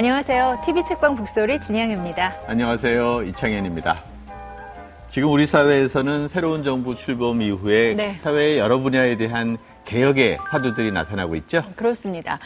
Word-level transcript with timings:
안녕하세요. 0.00 0.62
TV 0.64 0.82
책방 0.82 1.14
북소리 1.14 1.60
진양입니다. 1.60 2.34
안녕하세요. 2.46 3.22
이창현입니다. 3.24 4.02
지금 5.10 5.30
우리 5.30 5.46
사회에서는 5.46 6.26
새로운 6.26 6.64
정부 6.64 6.94
출범 6.94 7.42
이후에 7.42 7.92
네. 7.92 8.16
사회의 8.22 8.58
여러 8.58 8.78
분야에 8.78 9.18
대한 9.18 9.58
개혁의 9.84 10.38
화두들이 10.40 10.90
나타나고 10.90 11.36
있죠. 11.36 11.62
그렇습니다. 11.76 12.38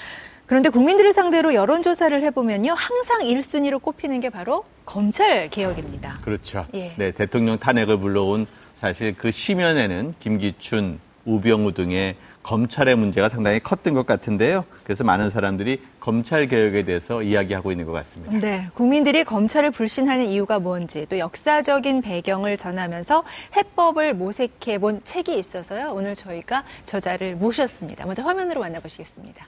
그런데 0.47 0.69
국민들을 0.69 1.13
상대로 1.13 1.55
여론조사를 1.55 2.25
해보면요. 2.25 2.75
항상 2.75 3.21
1순위로 3.21 3.81
꼽히는 3.81 4.19
게 4.19 4.31
바로 4.31 4.65
검찰 4.85 5.49
개혁입니다. 5.49 6.19
그렇죠. 6.23 6.67
예. 6.75 6.93
네, 6.97 7.13
대통령 7.13 7.57
탄핵을 7.59 8.01
불러온 8.01 8.49
사실 8.75 9.15
그 9.17 9.31
시면에는 9.31 10.17
김기춘, 10.19 10.99
우병우 11.25 11.71
등의 11.71 12.17
검찰의 12.45 12.95
문제가 12.95 13.29
상당히 13.29 13.59
컸던 13.59 13.95
것 13.95 14.07
같은데요. 14.07 14.65
그래서 14.85 15.03
많은 15.03 15.31
사람들이 15.31 15.83
검찰 15.99 16.47
개혁에 16.47 16.85
대해서 16.85 17.23
이야기하고 17.23 17.73
있는 17.73 17.87
것 17.87 17.93
같습니다. 17.93 18.39
네, 18.39 18.69
국민들이 18.75 19.25
검찰을 19.25 19.73
불신하는 19.73 20.27
이유가 20.27 20.61
뭔지 20.61 21.07
또 21.09 21.19
역사적인 21.19 22.03
배경을 22.03 22.57
전하면서 22.57 23.25
해법을 23.57 24.15
모색해 24.15 24.79
본 24.79 25.01
책이 25.03 25.37
있어서요. 25.37 25.93
오늘 25.93 26.15
저희가 26.15 26.65
저자를 26.85 27.35
모셨습니다. 27.35 28.07
먼저 28.07 28.23
화면으로 28.23 28.61
만나보시겠습니다. 28.61 29.47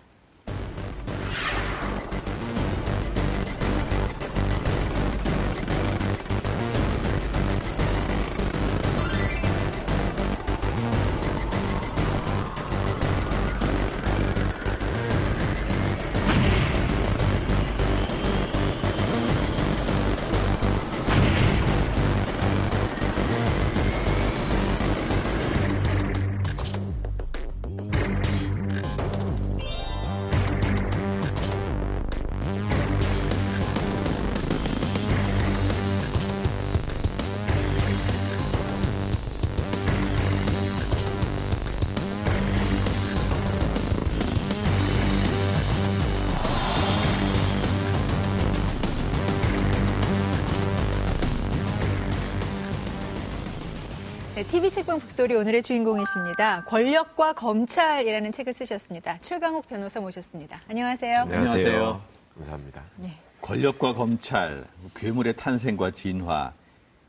TV 54.50 54.70
책방 54.70 55.00
북소리 55.00 55.34
오늘의 55.34 55.62
주인공이십니다. 55.62 56.64
권력과 56.66 57.32
검찰이라는 57.32 58.30
책을 58.32 58.52
쓰셨습니다. 58.54 59.18
최강욱 59.20 59.66
변호사 59.68 60.00
모셨습니다. 60.00 60.60
안녕하세요. 60.68 61.24
네. 61.24 61.34
안녕하세요. 61.34 62.00
감사합니다. 62.38 62.82
네. 62.96 63.18
권력과 63.42 63.92
검찰, 63.94 64.64
괴물의 64.94 65.34
탄생과 65.36 65.90
진화. 65.90 66.52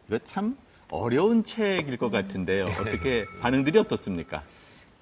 이거 0.07 0.17
참 0.25 0.57
어려운 0.89 1.43
책일 1.43 1.97
것 1.97 2.09
같은데요. 2.09 2.65
어떻게 2.81 3.25
반응들이 3.41 3.77
어떻습니까? 3.79 4.41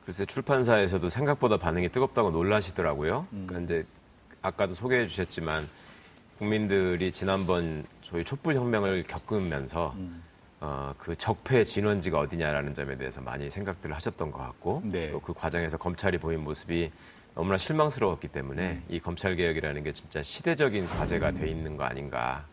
글쎄 0.03 0.25
출판사에서도 0.25 1.07
생각보다 1.09 1.57
반응이 1.57 1.89
뜨겁다고 1.89 2.31
놀라시더라고요. 2.31 3.27
그러니까 3.31 3.59
이제 3.59 3.85
아까도 4.41 4.75
소개해 4.75 5.07
주셨지만 5.07 5.67
국민들이 6.37 7.11
지난번 7.11 7.85
소위 8.03 8.23
촛불 8.25 8.55
혁명을 8.55 9.03
겪으면서 9.03 9.95
어, 10.65 10.95
그 10.97 11.15
적폐 11.15 11.63
진원지가 11.63 12.17
어디냐라는 12.17 12.73
점에 12.73 12.97
대해서 12.97 13.21
많이 13.21 13.51
생각들을 13.51 13.95
하셨던 13.95 14.31
것 14.31 14.39
같고 14.39 14.81
네. 14.83 15.11
또그 15.11 15.33
과정에서 15.33 15.77
검찰이 15.77 16.17
보인 16.17 16.43
모습이 16.43 16.91
너무나 17.35 17.57
실망스러웠기 17.57 18.29
때문에 18.29 18.81
이 18.89 18.99
검찰 18.99 19.35
개혁이라는 19.35 19.83
게 19.83 19.93
진짜 19.93 20.23
시대적인 20.23 20.87
과제가 20.87 21.31
돼 21.33 21.47
있는 21.49 21.77
거 21.77 21.83
아닌가. 21.83 22.45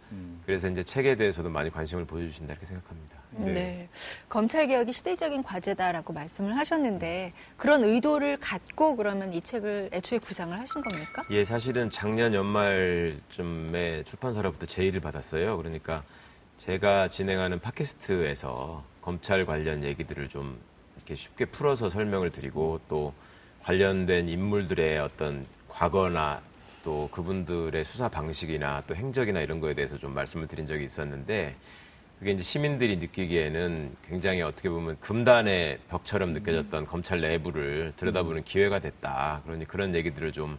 그래서 0.45 0.69
이제 0.69 0.83
책에 0.83 1.15
대해서도 1.15 1.49
많이 1.49 1.71
관심을 1.71 2.05
보여주신다 2.05 2.53
이렇게 2.53 2.67
생각합니다. 2.67 3.17
네. 3.31 3.89
검찰 4.29 4.67
개혁이 4.67 4.93
시대적인 4.93 5.43
과제다라고 5.43 6.13
말씀을 6.13 6.59
하셨는데 6.59 7.33
그런 7.57 7.85
의도를 7.85 8.39
갖고 8.39 8.97
그러면 8.97 9.33
이 9.33 9.41
책을 9.41 9.91
애초에 9.93 10.19
구상을 10.19 10.59
하신 10.59 10.83
겁니까? 10.83 11.23
예, 11.31 11.45
사실은 11.45 11.89
작년 11.89 12.35
연말쯤에 12.35 14.03
출판사로부터 14.05 14.67
제의를 14.67 15.01
받았어요. 15.01 15.57
그러니까 15.57 16.03
제가 16.63 17.09
진행하는 17.09 17.59
팟캐스트에서 17.59 18.85
검찰 19.01 19.45
관련 19.47 19.83
얘기들을 19.83 20.29
좀 20.29 20.61
이렇게 20.95 21.17
쉽게 21.17 21.47
풀어서 21.47 21.89
설명을 21.89 22.31
드리고 22.31 22.79
또 22.89 23.13
관련된 23.65 24.29
인물들의 24.29 25.01
어떤 25.01 25.45
과거나 25.69 26.41
또 26.85 27.09
그분들의 27.11 27.85
수사 27.85 28.09
방식이나 28.09 28.85
또 28.87 28.95
행적이나 28.95 29.41
이런 29.41 29.59
거에 29.59 29.75
대해서 29.75 29.99
좀 29.99 30.15
말씀을 30.15 30.47
드린 30.47 30.69
적이 30.69 30.85
있었는데 30.85 31.57
그게 32.21 32.31
이제 32.31 32.45
시민들이 32.45 32.97
느끼기에는 32.97 33.97
굉장히 34.07 34.43
어떻게 34.43 34.69
보면 34.69 35.01
금단의 35.01 35.81
벽처럼 35.91 36.33
느껴졌던 36.33 36.87
검찰 36.87 37.23
내부를 37.23 37.93
들여다보는 37.97 38.45
기회가 38.45 38.79
됐다. 38.79 39.41
그러니 39.47 39.65
그런 39.65 39.97
얘기들을 39.97 40.31
좀 40.31 40.59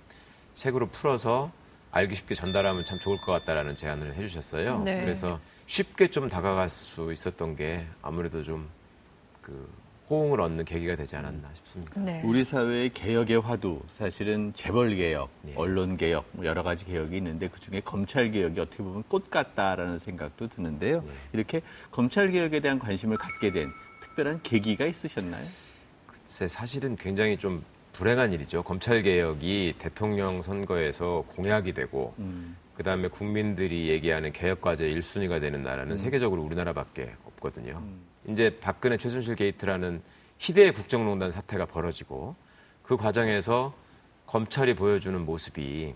책으로 0.56 0.88
풀어서 0.88 1.50
알기 1.92 2.16
쉽게 2.16 2.36
전달하면 2.36 2.84
참 2.84 3.00
좋을 3.00 3.22
것 3.22 3.32
같다라는 3.32 3.78
제안을 3.78 4.16
해주셨어요. 4.16 4.82
네. 4.84 5.00
그래서 5.00 5.40
쉽게 5.68 6.10
좀 6.10 6.30
다가갈 6.30 6.70
수 6.70 7.12
있었던 7.12 7.56
게 7.56 7.86
아무래도 8.02 8.44
좀그 8.44 9.84
호응을 10.10 10.42
얻는 10.42 10.66
계기가 10.66 10.96
되지 10.96 11.16
않았나 11.16 11.50
싶습니다. 11.56 12.00
네. 12.00 12.22
우리 12.24 12.44
사회의 12.44 12.90
개혁의 12.90 13.40
화두, 13.40 13.82
사실은 13.90 14.52
재벌 14.54 14.96
개혁, 14.96 15.30
예. 15.48 15.54
언론 15.56 15.98
개혁, 15.98 16.26
뭐 16.34 16.46
여러 16.46 16.62
가지 16.62 16.86
개혁이 16.86 17.18
있는데 17.18 17.48
그 17.48 17.60
중에 17.60 17.80
검찰 17.80 18.30
개혁이 18.30 18.60
어떻게 18.60 18.84
보면 18.84 19.04
꽃 19.08 19.30
같다라는 19.30 20.00
생각도 20.00 20.50
드는데요. 20.50 21.04
이렇게 21.32 21.62
검찰 21.90 22.30
개혁에 22.32 22.60
대한 22.60 22.80
관심을 22.80 23.18
갖게 23.18 23.52
된 23.52 23.72
특별한 24.02 24.42
계기가 24.44 24.86
있으셨나요? 24.86 25.48
글쎄 26.06 26.48
사실은 26.48 26.96
굉장히 26.98 27.38
좀 27.38 27.64
불행한 27.94 28.34
일이죠. 28.34 28.64
검찰 28.64 29.04
개혁이 29.04 29.76
대통령 29.80 30.42
선거에서 30.42 31.24
공약이 31.30 31.74
되고 31.74 32.14
음. 32.20 32.56
그 32.76 32.84
다음에 32.84 33.08
국민들이 33.08 33.90
얘기하는 33.90 34.32
개혁 34.32 34.62
과제 34.62 34.90
1순위가 34.90 35.40
되는 35.40 35.64
나라는 35.64 35.98
세계적으로 35.98 36.42
우리나라밖에 36.42 37.14
없거든요. 37.26 37.82
이제 38.28 38.58
박근혜 38.62 38.98
최순실 38.98 39.36
게이트라는 39.36 40.02
희대의 40.40 40.74
국정농단 40.74 41.32
사태가 41.32 41.66
벌어지고 41.66 42.36
그 42.82 42.98
과정에서 42.98 43.74
검찰이 44.26 44.74
보여주는 44.74 45.20
모습이 45.24 45.94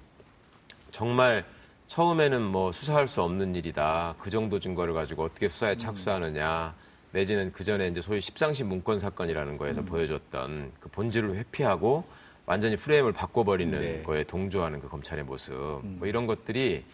정말 0.91 1.45
처음에는 1.87 2.41
뭐 2.41 2.71
수사할 2.71 3.07
수 3.07 3.21
없는 3.21 3.55
일이다. 3.55 4.15
그 4.19 4.29
정도 4.29 4.59
증거를 4.59 4.93
가지고 4.93 5.23
어떻게 5.23 5.47
수사에 5.47 5.77
착수하느냐. 5.77 6.75
내지는 7.11 7.51
그 7.51 7.63
전에 7.63 7.87
이제 7.87 8.01
소위 8.01 8.21
십상시 8.21 8.63
문건 8.63 8.99
사건이라는 8.99 9.57
거에서 9.57 9.81
보여줬던 9.81 10.73
그 10.79 10.89
본질을 10.89 11.35
회피하고 11.35 12.03
완전히 12.47 12.77
프레임을 12.77 13.11
바꿔버리는 13.11 13.79
네. 13.79 14.03
거에 14.03 14.23
동조하는 14.23 14.79
그 14.79 14.87
검찰의 14.87 15.25
모습. 15.25 15.53
뭐 15.83 16.07
이런 16.07 16.25
것들이 16.25 16.85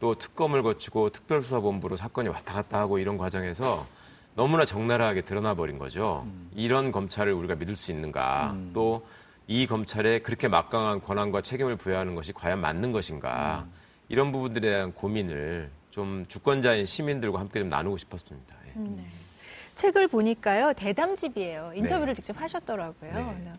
또 0.00 0.14
특검을 0.14 0.62
거치고 0.62 1.10
특별수사본부로 1.10 1.96
사건이 1.96 2.28
왔다 2.28 2.52
갔다 2.52 2.78
하고 2.78 2.98
이런 2.98 3.16
과정에서 3.16 3.86
너무나 4.36 4.64
적나라하게 4.66 5.22
드러나 5.22 5.54
버린 5.54 5.78
거죠. 5.78 6.26
이런 6.54 6.92
검찰을 6.92 7.32
우리가 7.32 7.54
믿을 7.54 7.74
수 7.74 7.90
있는가. 7.90 8.54
또이 8.74 9.66
검찰에 9.66 10.20
그렇게 10.20 10.46
막강한 10.46 11.00
권한과 11.00 11.40
책임을 11.40 11.76
부여하는 11.76 12.14
것이 12.14 12.32
과연 12.34 12.60
맞는 12.60 12.92
것인가. 12.92 13.66
이런 14.10 14.30
부분들에 14.30 14.68
대한 14.68 14.92
고민을 14.92 15.70
좀 15.90 16.26
주권자인 16.28 16.84
시민들과 16.84 17.40
함께 17.40 17.60
좀 17.60 17.70
나누고 17.70 17.96
싶었습니다. 17.96 18.54
예. 18.66 18.78
네. 18.78 19.06
책을 19.72 20.08
보니까요 20.08 20.74
대담집이에요. 20.74 21.72
인터뷰를 21.74 22.08
네. 22.08 22.14
직접 22.14 22.40
하셨더라고요. 22.40 23.12
네. 23.12 23.52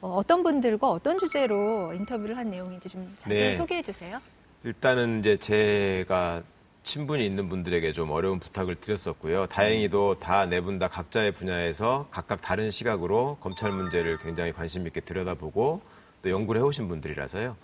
네. 0.00 0.06
어, 0.06 0.14
어떤 0.16 0.42
분들과 0.42 0.88
어떤 0.90 1.18
주제로 1.18 1.92
인터뷰를 1.92 2.36
한 2.36 2.50
내용인지 2.50 2.88
좀 2.88 3.14
자세히 3.18 3.40
네. 3.40 3.52
소개해 3.52 3.82
주세요. 3.82 4.18
일단은 4.64 5.20
이제 5.20 5.36
제가 5.38 6.42
친분이 6.84 7.24
있는 7.24 7.48
분들에게 7.48 7.92
좀 7.92 8.10
어려운 8.10 8.38
부탁을 8.40 8.76
드렸었고요. 8.76 9.46
다행히도 9.46 10.18
다 10.20 10.46
네 10.46 10.60
분 10.62 10.78
다 10.78 10.88
각자의 10.88 11.32
분야에서 11.32 12.08
각각 12.10 12.40
다른 12.40 12.70
시각으로 12.70 13.36
검찰 13.40 13.70
문제를 13.70 14.16
굉장히 14.18 14.52
관심 14.52 14.86
있게 14.86 15.00
들여다보고 15.00 15.82
또 16.22 16.30
연구를 16.30 16.60
해오신 16.62 16.88
분들이라서요. 16.88 17.56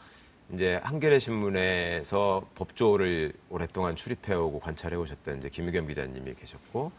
이제 0.54 0.78
한겨레 0.84 1.18
신문에서 1.18 2.46
법조를 2.54 3.32
오랫동안 3.50 3.96
출입해오고 3.96 4.60
관찰해오셨던 4.60 5.38
이제 5.38 5.48
김의겸 5.48 5.88
기자님이 5.88 6.34
계셨고, 6.34 6.92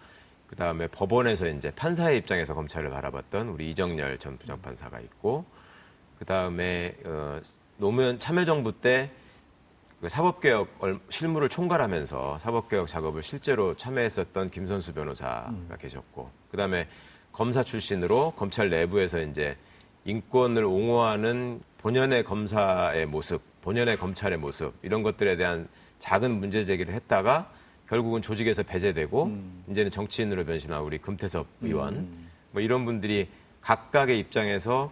그 0.48 0.56
다음에 0.56 0.88
법원에서 0.88 1.48
이제 1.48 1.72
판사의 1.72 2.18
입장에서 2.20 2.54
검찰을 2.54 2.90
바라봤던 2.90 3.50
우리 3.50 3.70
이정열 3.72 4.18
전 4.18 4.38
부장판사가 4.38 5.00
있고, 5.02 5.46
그 6.20 6.26
다음에 6.26 6.96
어, 7.06 7.40
노무현 7.78 8.18
참여정부 8.20 8.82
때 8.82 9.12
그 10.00 10.10
사법개혁 10.10 10.76
얼- 10.80 11.00
실무를 11.10 11.50
총괄하면서 11.50 12.38
사법개혁 12.40 12.88
작업을 12.88 13.24
실제로 13.24 13.76
참여했었던 13.76 14.52
김선수 14.52 14.94
변호사가 14.94 15.52
계셨고 15.80 16.30
그 16.52 16.58
다음에 16.58 16.88
검사 17.32 17.64
출신으로 17.64 18.34
검찰 18.38 18.70
내부에서 18.70 19.20
이제 19.22 19.58
인권을 20.06 20.64
옹호하는 20.64 21.62
본연의 21.80 22.26
검사의 22.26 23.08
모습, 23.08 23.42
본연의 23.62 23.98
검찰의 23.98 24.38
모습 24.38 24.74
이런 24.84 25.02
것들에 25.02 25.36
대한 25.36 25.68
작은 25.98 26.30
문제 26.40 26.64
제기를 26.64 26.94
했다가 26.94 27.52
결국은 27.88 28.22
조직에서 28.22 28.64
배제되고 28.64 29.32
이제는 29.70 29.92
정치인으로 29.92 30.46
변신한 30.46 30.82
우리 30.82 30.98
금태섭 30.98 31.48
의원 31.62 32.08
뭐 32.52 32.62
이런 32.62 32.86
분들이 32.86 33.30
각각의 33.62 34.20
입장에서 34.20 34.92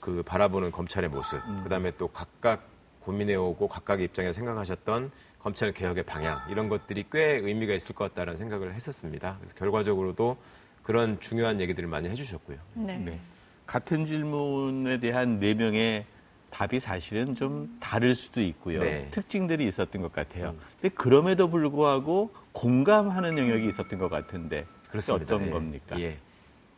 그 0.00 0.22
바라보는 0.24 0.72
검찰의 0.72 1.10
모습, 1.10 1.40
그다음에 1.62 1.92
또 1.96 2.08
각각 2.08 2.66
고민해오고 3.00 3.68
각각의 3.68 4.06
입장에서 4.06 4.32
생각하셨던 4.32 5.10
검찰 5.38 5.72
개혁의 5.72 6.04
방향 6.04 6.38
이런 6.50 6.68
것들이 6.68 7.04
꽤 7.10 7.40
의미가 7.42 7.74
있을 7.74 7.94
것 7.94 8.08
같다는 8.08 8.38
생각을 8.38 8.74
했었습니다. 8.74 9.36
그래서 9.38 9.54
결과적으로도 9.54 10.36
그런 10.82 11.18
중요한 11.20 11.60
얘기들을 11.60 11.88
많이 11.88 12.08
해주셨고요. 12.08 12.58
네. 12.74 12.96
네. 12.98 13.20
같은 13.66 14.04
질문에 14.04 15.00
대한 15.00 15.38
네 15.40 15.54
명의 15.54 16.04
답이 16.52 16.78
사실은 16.80 17.34
좀 17.34 17.76
다를 17.80 18.14
수도 18.14 18.40
있고요. 18.42 18.80
네. 18.80 19.08
특징들이 19.10 19.64
있었던 19.64 20.02
것 20.02 20.12
같아요. 20.12 20.50
음. 20.50 20.60
근데 20.80 20.94
그럼에도 20.94 21.48
불구하고 21.48 22.30
공감하는 22.52 23.38
영역이 23.38 23.66
있었던 23.68 23.98
것 23.98 24.10
같은데 24.10 24.66
그렇습니다. 24.90 25.34
어떤 25.34 25.48
예. 25.48 25.50
겁니까? 25.50 25.98
예. 25.98 26.18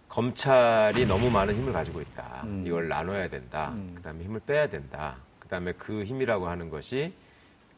검찰이 0.09 1.07
너무 1.07 1.29
많은 1.29 1.57
힘을 1.57 1.73
가지고 1.73 2.01
있다. 2.01 2.43
음. 2.45 2.63
이걸 2.65 2.89
나눠야 2.89 3.29
된다. 3.29 3.73
음. 3.75 3.93
그다음에 3.97 4.23
힘을 4.23 4.41
빼야 4.47 4.69
된다. 4.69 5.17
그다음에 5.41 5.73
그 5.73 6.05
힘이라고 6.05 6.47
하는 6.47 6.71
것이 6.71 7.13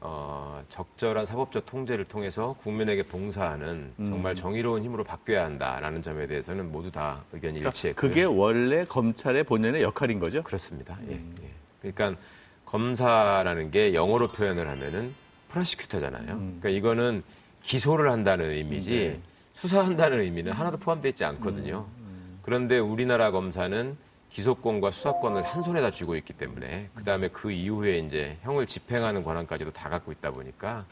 어, 0.01 0.63
적절한 0.69 1.25
사법적 1.25 1.65
통제를 1.65 2.05
통해서 2.05 2.55
국민에게 2.61 3.05
봉사하는 3.05 3.95
음. 3.99 4.07
정말 4.11 4.35
정의로운 4.35 4.85
힘으로 4.85 5.03
바뀌어야 5.03 5.47
한다라는 5.47 6.03
점에 6.03 6.27
대해서는 6.27 6.71
모두 6.71 6.91
다 6.93 7.25
의견이 7.33 7.61
그러니까 7.61 7.71
일치했고요. 7.71 8.11
그게 8.11 8.25
원래 8.25 8.85
검찰의 8.85 9.45
본연의 9.45 9.81
역할인 9.81 10.21
거죠? 10.21 10.43
그렇습니다. 10.43 10.99
예, 11.09 11.15
음. 11.15 11.35
예. 11.43 11.57
그러니까 11.81 12.21
검사라는 12.65 13.71
게 13.71 13.95
영어로 13.95 14.27
표현을 14.29 14.69
하면은 14.69 15.15
프로시큐터잖아요. 15.49 16.35
음. 16.35 16.59
그러니까 16.61 16.69
이거는 16.71 17.23
기소를 17.63 18.11
한다는 18.11 18.51
의미지 18.51 18.91
네. 18.91 19.21
수사한다는 19.55 20.21
의미는 20.21 20.53
하나도 20.53 20.77
포함되어 20.79 21.11
있지 21.11 21.25
않거든요. 21.25 21.87
음. 21.99 22.39
그런데 22.43 22.79
우리나라 22.79 23.31
검사는 23.31 23.97
기소권과 24.31 24.91
수사권을 24.91 25.43
한 25.43 25.63
손에다 25.63 25.91
쥐고 25.91 26.15
있기 26.17 26.35
때문에 26.35 26.91
그 26.95 27.05
다음에 27.05 27.29
그 27.29 27.51
이후에 27.51 27.99
이제 27.99 28.37
형을 28.43 28.67
집행하는 28.67 29.23
권한까지도 29.23 29.73
다 29.73 29.89
갖고 29.89 30.13
있다 30.13 30.31
보니까 30.31 30.85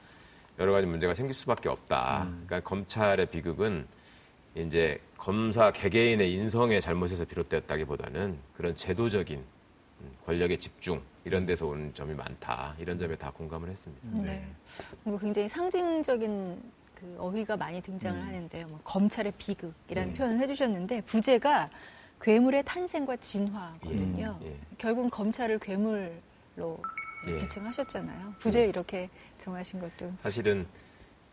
여러 0.58 0.72
가지 0.72 0.86
문제가 0.86 1.14
생길 1.14 1.34
수밖에 1.34 1.68
없다. 1.68 2.24
음. 2.24 2.44
그러니까 2.46 2.68
검찰의 2.68 3.26
비극은 3.26 3.86
이제 4.54 4.98
검사 5.18 5.72
개개인의 5.72 6.32
인성의 6.32 6.80
잘못에서 6.80 7.24
비롯되었다기보다는 7.24 8.38
그런 8.56 8.74
제도적인 8.74 9.38
음, 9.38 9.44
권력의 10.26 10.58
집중 10.58 11.02
이런 11.24 11.46
데서 11.46 11.66
오는 11.66 11.92
점이 11.94 12.14
많다. 12.14 12.74
이런 12.78 12.98
점에 12.98 13.16
다 13.16 13.30
공감을 13.30 13.68
했습니다. 13.70 14.08
네. 14.22 14.46
그리고 15.02 15.18
굉장히 15.18 15.48
상징적인 15.48 16.62
그 16.94 17.16
어휘가 17.18 17.56
많이 17.56 17.80
등장을 17.82 18.18
음. 18.18 18.26
하는데요. 18.26 18.66
뭐 18.68 18.80
검찰의 18.84 19.32
비극이라는 19.38 20.12
음. 20.12 20.14
표현을 20.14 20.40
해주셨는데 20.40 21.02
부제가 21.02 21.70
괴물의 22.20 22.62
탄생과 22.64 23.16
진화거든요. 23.16 24.38
예, 24.42 24.46
예. 24.46 24.56
결국은 24.78 25.10
검찰을 25.10 25.58
괴물로 25.58 26.80
예. 27.28 27.36
지칭하셨잖아요. 27.36 28.34
부제 28.38 28.66
이렇게 28.66 29.10
정하신 29.38 29.80
것도 29.80 30.12
사실은 30.22 30.66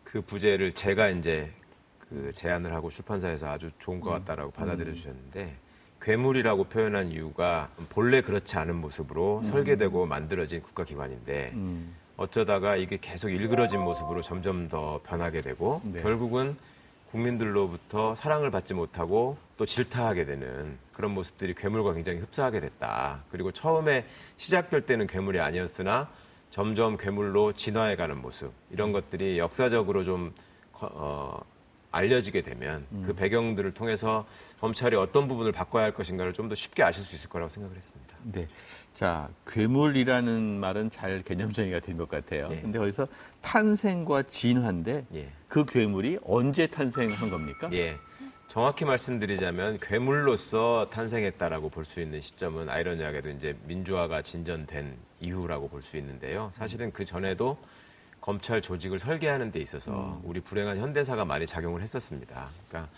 그 0.04 0.20
부제를 0.20 0.72
제가 0.72 1.08
이제 1.08 1.50
그 1.98 2.30
제안을 2.34 2.74
하고 2.74 2.90
출판사에서 2.90 3.48
아주 3.48 3.70
좋은 3.78 4.00
것 4.00 4.10
같다라고 4.10 4.50
받아들여 4.50 4.92
주셨는데 4.92 5.56
괴물이라고 6.02 6.64
표현한 6.64 7.12
이유가 7.12 7.68
본래 7.90 8.20
그렇지 8.20 8.56
않은 8.56 8.76
모습으로 8.76 9.42
설계되고 9.44 10.06
만들어진 10.06 10.60
국가기관인데 10.62 11.52
음. 11.54 11.94
어쩌다가 12.16 12.76
이게 12.76 12.98
계속 13.00 13.30
일그러진 13.30 13.80
모습으로 13.80 14.20
점점 14.22 14.68
더 14.68 15.00
변하게 15.04 15.40
되고 15.42 15.80
네. 15.84 16.02
결국은 16.02 16.56
국민들로부터 17.10 18.14
사랑을 18.14 18.50
받지 18.50 18.74
못하고 18.74 19.36
또 19.56 19.66
질타하게 19.66 20.24
되는 20.24 20.76
그런 20.92 21.12
모습들이 21.12 21.54
괴물과 21.54 21.92
굉장히 21.94 22.18
흡사하게 22.20 22.60
됐다. 22.60 23.20
그리고 23.30 23.52
처음에 23.52 24.06
시작될 24.38 24.82
때는 24.82 25.06
괴물이 25.06 25.38
아니었으나 25.40 26.08
점점 26.50 26.96
괴물로 26.96 27.52
진화해가는 27.52 28.20
모습 28.20 28.52
이런 28.70 28.92
것들이 28.92 29.38
역사적으로 29.38 30.04
좀 30.04 30.32
거- 30.72 30.90
어, 30.92 31.40
알려지게 31.92 32.42
되면 32.42 32.86
그 33.06 33.12
배경들을 33.14 33.72
통해서 33.74 34.26
검찰이 34.60 34.96
어떤 34.96 35.28
부분을 35.28 35.52
바꿔야 35.52 35.84
할 35.84 35.92
것인가를 35.94 36.32
좀 36.32 36.48
더 36.48 36.54
쉽게 36.56 36.82
아실 36.82 37.04
수 37.04 37.14
있을 37.14 37.28
거라고 37.30 37.48
생각을 37.50 37.76
했습니다. 37.76 38.16
네. 38.24 38.48
자, 38.92 39.28
괴물이라는 39.46 40.58
말은 40.58 40.90
잘 40.90 41.22
개념 41.22 41.52
정의가 41.52 41.78
된 41.80 41.96
것 41.96 42.08
같아요. 42.08 42.48
예. 42.50 42.60
근데 42.60 42.78
거기서 42.78 43.06
탄생과 43.42 44.22
진화인데 44.24 45.06
예. 45.14 45.28
그 45.48 45.64
괴물이 45.64 46.18
언제 46.24 46.66
탄생한 46.66 47.30
겁니까? 47.30 47.70
예. 47.74 47.96
정확히 48.48 48.84
말씀드리자면 48.84 49.78
괴물로서 49.80 50.88
탄생했다라고 50.90 51.70
볼 51.70 51.84
수 51.84 52.00
있는 52.00 52.20
시점은 52.20 52.68
아이러니하게도 52.68 53.30
이제 53.30 53.56
민주화가 53.66 54.22
진전된 54.22 54.96
이후라고 55.20 55.68
볼 55.68 55.80
수 55.82 55.96
있는데요. 55.96 56.50
사실은 56.54 56.92
그 56.92 57.04
전에도 57.04 57.56
검찰 58.22 58.62
조직을 58.62 58.98
설계하는 58.98 59.50
데 59.50 59.60
있어서 59.60 60.20
우리 60.24 60.40
불행한 60.40 60.78
현대사가 60.78 61.24
많이 61.24 61.46
작용을 61.46 61.82
했었습니다. 61.82 62.48
그러니까 62.68 62.90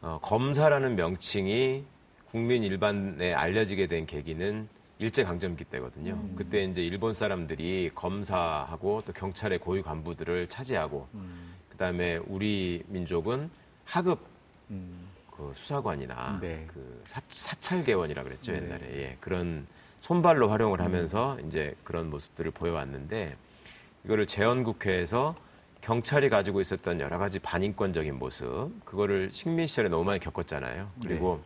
어, 0.00 0.18
검사라는 0.22 0.96
명칭이 0.96 1.84
국민 2.30 2.62
일반에 2.62 3.34
알려지게 3.34 3.88
된 3.88 4.06
계기는 4.06 4.68
일제 4.98 5.24
강점기 5.24 5.64
때거든요. 5.64 6.18
그때 6.36 6.64
이제 6.64 6.82
일본 6.82 7.12
사람들이 7.12 7.90
검사하고 7.94 9.02
또 9.04 9.12
경찰의 9.12 9.58
고위 9.58 9.82
간부들을 9.82 10.48
차지하고 10.48 11.08
그다음에 11.70 12.16
우리 12.28 12.84
민족은 12.86 13.50
하급 13.84 14.20
음. 14.70 15.08
그 15.30 15.52
수사관이나 15.54 16.38
네. 16.40 16.64
그 16.68 17.02
사, 17.06 17.20
사찰개원이라 17.28 18.22
그랬죠 18.22 18.52
네. 18.52 18.62
옛날에 18.62 18.80
예, 18.94 19.16
그런 19.20 19.66
손발로 20.00 20.48
활용을 20.48 20.80
하면서 20.80 21.38
이제 21.40 21.74
그런 21.82 22.08
모습들을 22.08 22.52
보여왔는데 22.52 23.36
이거를 24.04 24.26
재헌국회에서 24.26 25.34
경찰이 25.80 26.28
가지고 26.30 26.60
있었던 26.60 27.00
여러 27.00 27.18
가지 27.18 27.38
반인권적인 27.38 28.18
모습 28.18 28.70
그거를 28.84 29.30
식민 29.32 29.66
시절에 29.66 29.88
너무 29.88 30.04
많이 30.04 30.20
겪었잖아요. 30.20 30.90
그리고 31.04 31.42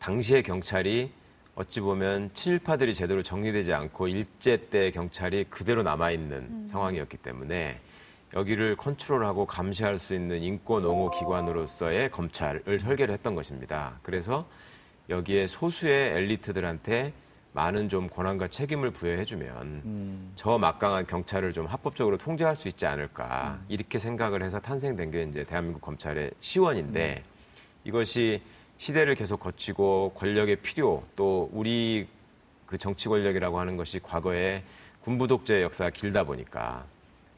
당시의 0.00 0.42
경찰이 0.42 1.10
어찌 1.54 1.80
보면 1.80 2.30
친일파들이 2.34 2.94
제대로 2.94 3.22
정리되지 3.22 3.72
않고 3.72 4.08
일제 4.08 4.68
때 4.70 4.90
경찰이 4.90 5.44
그대로 5.44 5.82
남아 5.82 6.10
있는 6.10 6.68
상황이었기 6.68 7.18
때문에 7.18 7.80
여기를 8.34 8.76
컨트롤하고 8.76 9.46
감시할 9.46 9.98
수 9.98 10.14
있는 10.14 10.42
인권 10.42 10.84
옹호 10.84 11.10
기관으로서의 11.10 12.10
검찰을 12.10 12.80
설계를 12.80 13.14
했던 13.14 13.34
것입니다. 13.34 13.98
그래서 14.02 14.46
여기에 15.08 15.46
소수의 15.46 16.16
엘리트들한테 16.16 17.12
많은 17.54 17.88
좀 17.88 18.08
권한과 18.08 18.48
책임을 18.48 18.90
부여해주면 18.90 19.82
음. 19.84 20.32
저 20.34 20.58
막강한 20.58 21.06
경찰을 21.06 21.52
좀 21.52 21.66
합법적으로 21.66 22.18
통제할 22.18 22.56
수 22.56 22.66
있지 22.66 22.84
않을까 22.84 23.60
이렇게 23.68 24.00
생각을 24.00 24.42
해서 24.42 24.60
탄생된 24.60 25.12
게 25.12 25.22
이제 25.22 25.44
대한민국 25.44 25.80
검찰의 25.80 26.32
시원인데 26.40 27.22
이것이 27.84 28.42
시대를 28.78 29.14
계속 29.14 29.38
거치고 29.38 30.14
권력의 30.16 30.56
필요 30.56 31.04
또 31.14 31.48
우리 31.52 32.08
그 32.66 32.76
정치 32.76 33.08
권력이라고 33.08 33.60
하는 33.60 33.76
것이 33.76 34.00
과거에 34.00 34.64
군부 35.02 35.28
독재 35.28 35.62
역사가 35.62 35.90
길다 35.90 36.24
보니까 36.24 36.84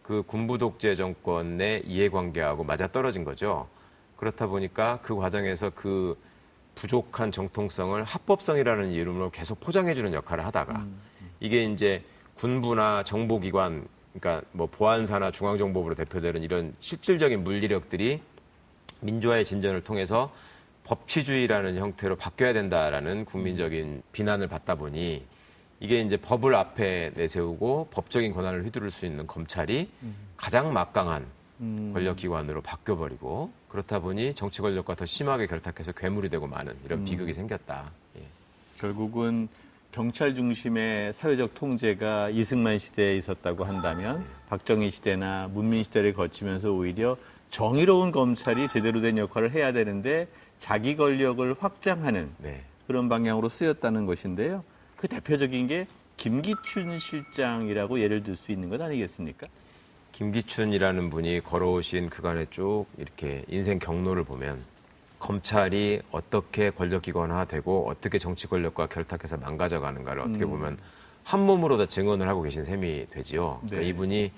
그 0.03 0.23
군부 0.23 0.57
독재 0.57 0.95
정권의 0.95 1.83
이해관계하고 1.87 2.65
맞아 2.65 2.87
떨어진 2.87 3.23
거죠. 3.23 3.69
그렇다 4.17 4.47
보니까 4.47 4.99
그 5.03 5.15
과정에서 5.15 5.71
그 5.75 6.17
부족한 6.77 7.33
정통성을 7.33 8.05
합법성이라는 8.05 8.93
이름으로 8.93 9.31
계속 9.31 9.59
포장해주는 9.61 10.13
역할을 10.13 10.47
하다가 10.47 10.87
이게 11.41 11.65
이제 11.65 12.05
군부나 12.37 13.03
정보기관, 13.03 13.89
그러니까 14.13 14.47
뭐 14.53 14.67
보안사나 14.67 15.31
중앙정보부로 15.31 15.95
대표되는 15.95 16.43
이런 16.43 16.75
실질적인 16.81 17.43
물리력들이 17.43 18.23
민주화의 19.01 19.45
진전을 19.45 19.83
통해서 19.83 20.33
법치주의라는 20.85 21.79
형태로 21.79 22.17
바뀌어야 22.17 22.53
된다라는 22.53 23.25
국민적인 23.25 24.03
비난을 24.13 24.47
받다 24.47 24.77
보니 24.77 25.25
이게 25.81 26.01
이제 26.01 26.17
법을 26.17 26.55
앞에 26.55 27.13
내세우고 27.17 27.89
법적인 27.91 28.33
권한을 28.33 28.65
휘두를 28.65 28.91
수 28.91 29.05
있는 29.05 29.27
검찰이 29.27 29.91
가장 30.37 30.73
막강한 30.73 31.27
음. 31.61 31.91
권력기관으로 31.93 32.61
바뀌어버리고 32.63 33.51
그렇다 33.77 33.99
보니 33.99 34.35
정치 34.35 34.63
권력과 34.63 34.95
더 34.95 35.05
심하게 35.05 35.47
결탁해서 35.47 35.93
괴물이 35.93 36.31
되고 36.31 36.47
마는 36.47 36.75
이런 36.87 37.05
비극이 37.05 37.35
생겼다. 37.35 37.85
예. 38.17 38.23
결국은 38.79 39.49
경찰 39.93 40.35
중심의 40.35 41.13
사회적 41.13 41.55
통제가 41.55 42.31
이승만 42.31 42.79
시대에 42.79 43.17
있었다고 43.19 43.65
한다면 43.65 44.25
박정희 44.49 44.91
시대나 44.91 45.49
문민 45.53 45.83
시대를 45.83 46.15
거치면서 46.15 46.73
오히려 46.73 47.19
정의로운 47.51 48.13
검찰이 48.13 48.67
제대로 48.69 49.03
된 49.03 49.19
역할을 49.19 49.53
해야 49.53 49.73
되는데 49.73 50.27
자기 50.59 50.97
권력을 50.97 51.55
확장하는 51.59 52.31
네. 52.39 52.63
그런 52.87 53.11
방향으로 53.11 53.51
쓰였다는 53.51 54.07
것인데요. 54.07 54.65
그 54.97 55.07
대표적인 55.07 55.67
게 55.67 55.87
김기춘 56.17 56.99
실장이라고 56.99 58.01
예를 58.01 58.23
들 58.23 58.37
수 58.37 58.53
있는 58.53 58.71
것 58.71 58.81
아니겠습니까? 58.81 59.47
김기춘이라는 60.17 61.11
분이 61.11 61.43
걸어오신 61.43 62.09
그간의 62.09 62.47
쭉 62.51 62.87
이렇게 62.97 63.45
인생 63.49 63.79
경로를 63.79 64.25
보면 64.25 64.65
검찰이 65.19 66.01
어떻게 66.11 66.71
권력기관화 66.71 67.45
되고 67.45 67.87
어떻게 67.87 68.19
정치 68.19 68.47
권력과 68.47 68.87
결탁해서 68.87 69.37
망가져 69.37 69.79
가는가를 69.79 70.23
어떻게 70.23 70.47
음. 70.47 70.51
보면 70.51 70.79
한 71.23 71.41
몸으로 71.41 71.77
다 71.77 71.85
증언을 71.85 72.27
하고 72.29 72.41
계신 72.41 72.65
셈이 72.65 73.09
되지요. 73.11 73.61
그러니까 73.67 73.77
네. 73.77 73.89
이분이 73.89 74.33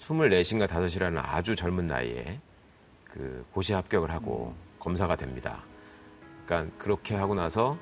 24인가 0.00 0.66
5이라는 0.66 1.20
아주 1.22 1.54
젊은 1.56 1.86
나이에 1.86 2.38
그 3.04 3.44
고시 3.52 3.74
합격을 3.74 4.10
하고 4.10 4.54
검사가 4.78 5.16
됩니다. 5.16 5.62
그러니까 6.46 6.74
그렇게 6.78 7.16
하고 7.16 7.34
나서 7.34 7.76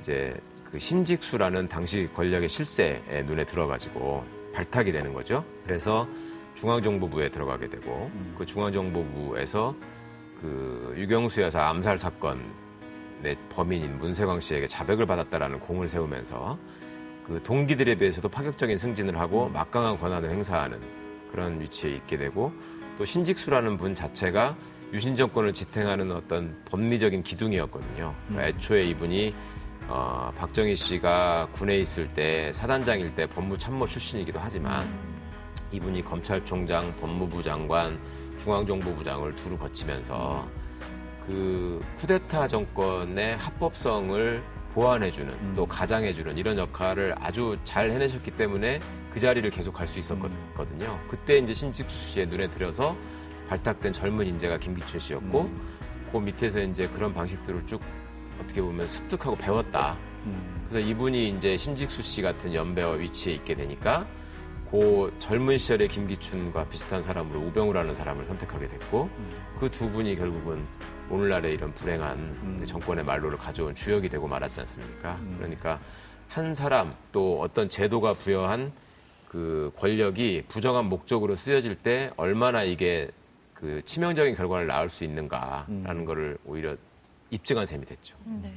이제 0.00 0.34
그 0.70 0.78
신직수라는 0.78 1.68
당시 1.68 2.08
권력의 2.14 2.48
실세에 2.48 3.24
눈에 3.26 3.44
들어가지고 3.44 4.24
발탁이 4.54 4.90
되는 4.90 5.12
거죠. 5.12 5.44
그래서 5.66 6.08
중앙정보부에 6.54 7.30
들어가게 7.30 7.68
되고 7.68 8.10
그 8.36 8.46
중앙정보부에서 8.46 9.74
그 10.40 10.94
유경수 10.96 11.42
여사 11.42 11.68
암살 11.68 11.98
사건의 11.98 13.36
범인인 13.50 13.98
문세광 13.98 14.40
씨에게 14.40 14.66
자백을 14.66 15.06
받았다라는 15.06 15.60
공을 15.60 15.88
세우면서 15.88 16.58
그 17.24 17.40
동기들에 17.42 17.94
비해서도 17.94 18.28
파격적인 18.28 18.76
승진을 18.76 19.18
하고 19.18 19.48
막강한 19.48 19.98
권한을 19.98 20.30
행사하는 20.30 20.80
그런 21.30 21.60
위치에 21.60 21.90
있게 21.90 22.16
되고 22.16 22.52
또 22.98 23.04
신직수라는 23.04 23.78
분 23.78 23.94
자체가 23.94 24.56
유신 24.92 25.16
정권을 25.16 25.54
지탱하는 25.54 26.12
어떤 26.12 26.54
법리적인 26.66 27.22
기둥이었거든요. 27.22 28.14
그러니까 28.28 28.48
애초에 28.48 28.82
이분이 28.82 29.34
어, 29.88 30.30
박정희 30.36 30.76
씨가 30.76 31.48
군에 31.52 31.78
있을 31.78 32.12
때 32.12 32.52
사단장일 32.52 33.14
때 33.14 33.26
법무참모 33.26 33.86
출신이기도 33.86 34.38
하지만 34.42 34.82
이분이 35.72 36.04
검찰총장, 36.04 36.94
법무부 37.00 37.42
장관, 37.42 37.98
중앙정보부 38.38 39.02
장을 39.02 39.34
두루 39.36 39.56
거치면서 39.56 40.46
그 41.26 41.80
쿠데타 41.98 42.48
정권의 42.48 43.36
합법성을 43.38 44.42
보완해주는 44.74 45.54
또 45.54 45.66
가장해주는 45.66 46.36
이런 46.36 46.58
역할을 46.58 47.14
아주 47.18 47.56
잘 47.64 47.90
해내셨기 47.90 48.30
때문에 48.32 48.80
그 49.12 49.20
자리를 49.20 49.48
계속 49.50 49.72
갈수 49.72 49.98
있었거든요. 49.98 50.98
그때 51.08 51.38
이제 51.38 51.52
신직수 51.52 52.08
씨의 52.08 52.26
눈에 52.26 52.48
들어서 52.48 52.96
발탁된 53.48 53.92
젊은 53.92 54.26
인재가 54.26 54.58
김기춘 54.58 54.98
씨였고 54.98 55.50
그 56.10 56.18
밑에서 56.18 56.60
이제 56.60 56.88
그런 56.88 57.12
방식들을 57.12 57.66
쭉 57.66 57.80
어떻게 58.42 58.62
보면 58.62 58.88
습득하고 58.88 59.36
배웠다. 59.36 59.96
그래서 60.68 60.88
이분이 60.88 61.30
이제 61.30 61.56
신직수 61.56 62.02
씨 62.02 62.22
같은 62.22 62.54
연배와 62.54 62.92
위치에 62.92 63.34
있게 63.34 63.54
되니까 63.54 64.06
그 64.72 65.14
젊은 65.18 65.58
시절의 65.58 65.88
김기춘과 65.88 66.66
비슷한 66.70 67.02
사람으로 67.02 67.40
우병우라는 67.40 67.94
사람을 67.94 68.24
선택하게 68.24 68.68
됐고 68.68 69.10
그두 69.60 69.90
분이 69.90 70.16
결국은 70.16 70.64
오늘날의 71.10 71.52
이런 71.52 71.74
불행한 71.74 72.58
그 72.60 72.66
정권의 72.66 73.04
말로를 73.04 73.36
가져온 73.36 73.74
주역이 73.74 74.08
되고 74.08 74.26
말았지 74.26 74.60
않습니까? 74.60 75.20
그러니까 75.36 75.78
한 76.26 76.54
사람 76.54 76.94
또 77.12 77.42
어떤 77.42 77.68
제도가 77.68 78.14
부여한 78.14 78.72
그 79.28 79.70
권력이 79.76 80.44
부정한 80.48 80.86
목적으로 80.86 81.36
쓰여질 81.36 81.74
때 81.76 82.10
얼마나 82.16 82.62
이게 82.62 83.10
그 83.52 83.82
치명적인 83.84 84.34
결과를 84.36 84.66
낳을 84.66 84.88
수 84.88 85.04
있는가라는 85.04 86.06
거를 86.06 86.38
오히려 86.46 86.76
입증한 87.28 87.66
셈이 87.66 87.84
됐죠. 87.84 88.16
네. 88.24 88.50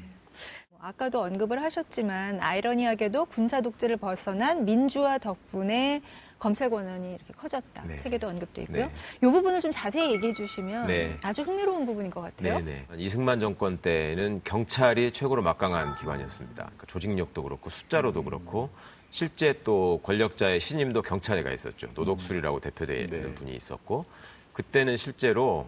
아까도 0.85 1.23
언급을 1.23 1.63
하셨지만 1.63 2.39
아이러니하게도 2.39 3.25
군사 3.25 3.59
독재를 3.59 3.97
벗어난 3.97 4.65
민주화 4.65 5.17
덕분에 5.17 6.03
검찰 6.37 6.69
권한이 6.69 7.15
이렇게 7.15 7.33
커졌다. 7.33 7.83
네. 7.87 7.97
책에도 7.97 8.27
언급돼 8.27 8.63
있고요. 8.63 8.85
네. 8.85 8.91
이 9.17 9.21
부분을 9.21 9.61
좀 9.61 9.71
자세히 9.71 10.11
얘기해 10.11 10.33
주시면 10.33 10.85
네. 10.85 11.17
아주 11.23 11.41
흥미로운 11.41 11.87
부분인 11.87 12.11
것 12.11 12.21
같아요. 12.21 12.59
네네. 12.59 12.85
이승만 12.97 13.39
정권 13.39 13.77
때는 13.77 14.41
경찰이 14.43 15.11
최고로 15.11 15.41
막강한 15.41 15.97
기관이었습니다. 15.97 16.63
그러니까 16.63 16.85
조직력도 16.85 17.41
그렇고 17.41 17.71
숫자로도 17.71 18.23
그렇고 18.23 18.69
실제 19.09 19.61
또 19.63 20.01
권력자의 20.03 20.59
신임도 20.59 21.01
경찰에 21.01 21.41
가 21.41 21.51
있었죠. 21.51 21.87
노독술이라고 21.95 22.59
대표되는 22.59 23.07
네. 23.09 23.33
분이 23.33 23.55
있었고 23.55 24.05
그때는 24.53 24.97
실제로 24.97 25.67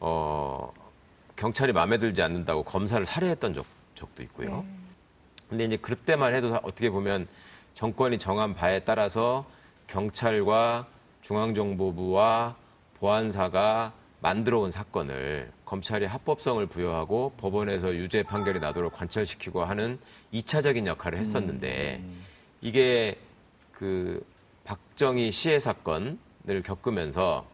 어 0.00 0.72
경찰이 1.36 1.72
마음에 1.72 1.98
들지 1.98 2.22
않는다고 2.22 2.62
검사를 2.62 3.04
살해했던 3.04 3.54
적, 3.54 3.66
적도 3.94 4.22
있고요. 4.24 4.64
근데 5.48 5.64
이제 5.64 5.76
그때만 5.76 6.34
해도 6.34 6.48
어떻게 6.62 6.90
보면 6.90 7.28
정권이 7.74 8.18
정한 8.18 8.54
바에 8.54 8.80
따라서 8.80 9.46
경찰과 9.86 10.86
중앙정보부와 11.22 12.56
보안사가 12.98 13.92
만들어 14.20 14.60
온 14.60 14.70
사건을 14.70 15.52
검찰이 15.66 16.06
합법성을 16.06 16.64
부여하고 16.66 17.32
법원에서 17.36 17.94
유죄 17.94 18.22
판결이 18.22 18.58
나도록 18.58 18.94
관철시키고 18.94 19.64
하는 19.64 19.98
이차적인 20.32 20.86
역할을 20.86 21.18
했었는데 21.18 22.02
이게 22.62 23.18
그 23.72 24.24
박정희 24.64 25.30
시해 25.30 25.58
사건을 25.60 26.16
겪으면서 26.64 27.46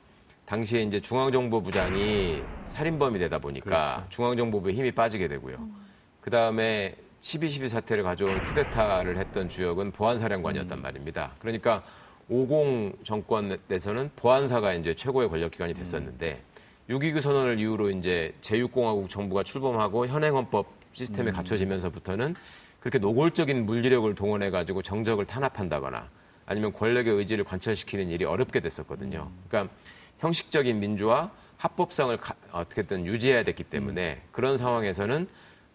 당시에 0.46 0.82
이제 0.82 1.00
중앙정보부장이 1.00 2.42
살인범이 2.66 3.18
되다 3.18 3.38
보니까 3.38 4.06
중앙정보부의 4.10 4.74
힘이 4.76 4.92
빠지게 4.92 5.26
되고요. 5.28 5.79
그 6.20 6.30
다음에 6.30 6.96
12.12 7.20 7.68
사태를 7.68 8.02
가져온 8.02 8.42
쿠데타를 8.44 9.16
했던 9.18 9.48
주역은 9.48 9.92
보안사령관이었단 9.92 10.80
말입니다. 10.80 11.32
그러니까 11.38 11.82
50 12.28 13.04
정권 13.04 13.58
에서는 13.70 14.10
보안사가 14.16 14.74
이제 14.74 14.94
최고의 14.94 15.28
권력기관이 15.28 15.74
됐었는데 15.74 16.42
6.29 16.88 17.20
선언을 17.20 17.58
이후로 17.58 17.90
이제 17.90 18.34
제6공화국 18.42 19.08
정부가 19.08 19.42
출범하고 19.42 20.06
현행헌법 20.06 20.66
시스템에 20.92 21.30
갖춰지면서부터는 21.32 22.34
그렇게 22.80 22.98
노골적인 22.98 23.66
물리력을 23.66 24.12
동원해가지고 24.14 24.82
정적을 24.82 25.26
탄압한다거나 25.26 26.08
아니면 26.46 26.72
권력의 26.72 27.12
의지를 27.14 27.44
관철시키는 27.44 28.08
일이 28.10 28.24
어렵게 28.24 28.60
됐었거든요. 28.60 29.30
그러니까 29.48 29.72
형식적인 30.18 30.80
민주화, 30.80 31.30
합법성을 31.58 32.16
가- 32.16 32.34
어떻게든 32.52 33.06
유지해야 33.06 33.44
됐기 33.44 33.64
때문에 33.64 34.22
그런 34.32 34.56
상황에서는 34.56 35.28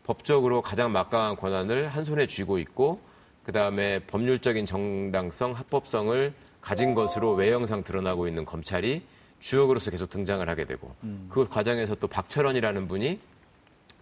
법적으로 0.06 0.62
가장 0.62 0.92
막강한 0.92 1.36
권한을 1.36 1.90
한 1.90 2.06
손에 2.06 2.28
쥐고 2.28 2.60
있고 2.60 3.02
그 3.44 3.52
다음에 3.52 4.00
법률적인 4.00 4.66
정당성, 4.66 5.54
합법성을 5.54 6.34
가진 6.62 6.96
것으로 6.96 7.34
외형상 7.34 7.84
드러나고 7.84 8.28
있는 8.28 8.46
검찰이 8.46 9.04
주역으로서 9.40 9.92
계속 9.92 10.10
등장을 10.10 10.48
하게 10.48 10.66
되고 10.66 10.96
그 11.30 11.48
과정에서 11.48 11.96
또 11.96 12.08
박철원이라는 12.08 12.88
분이 12.88 13.20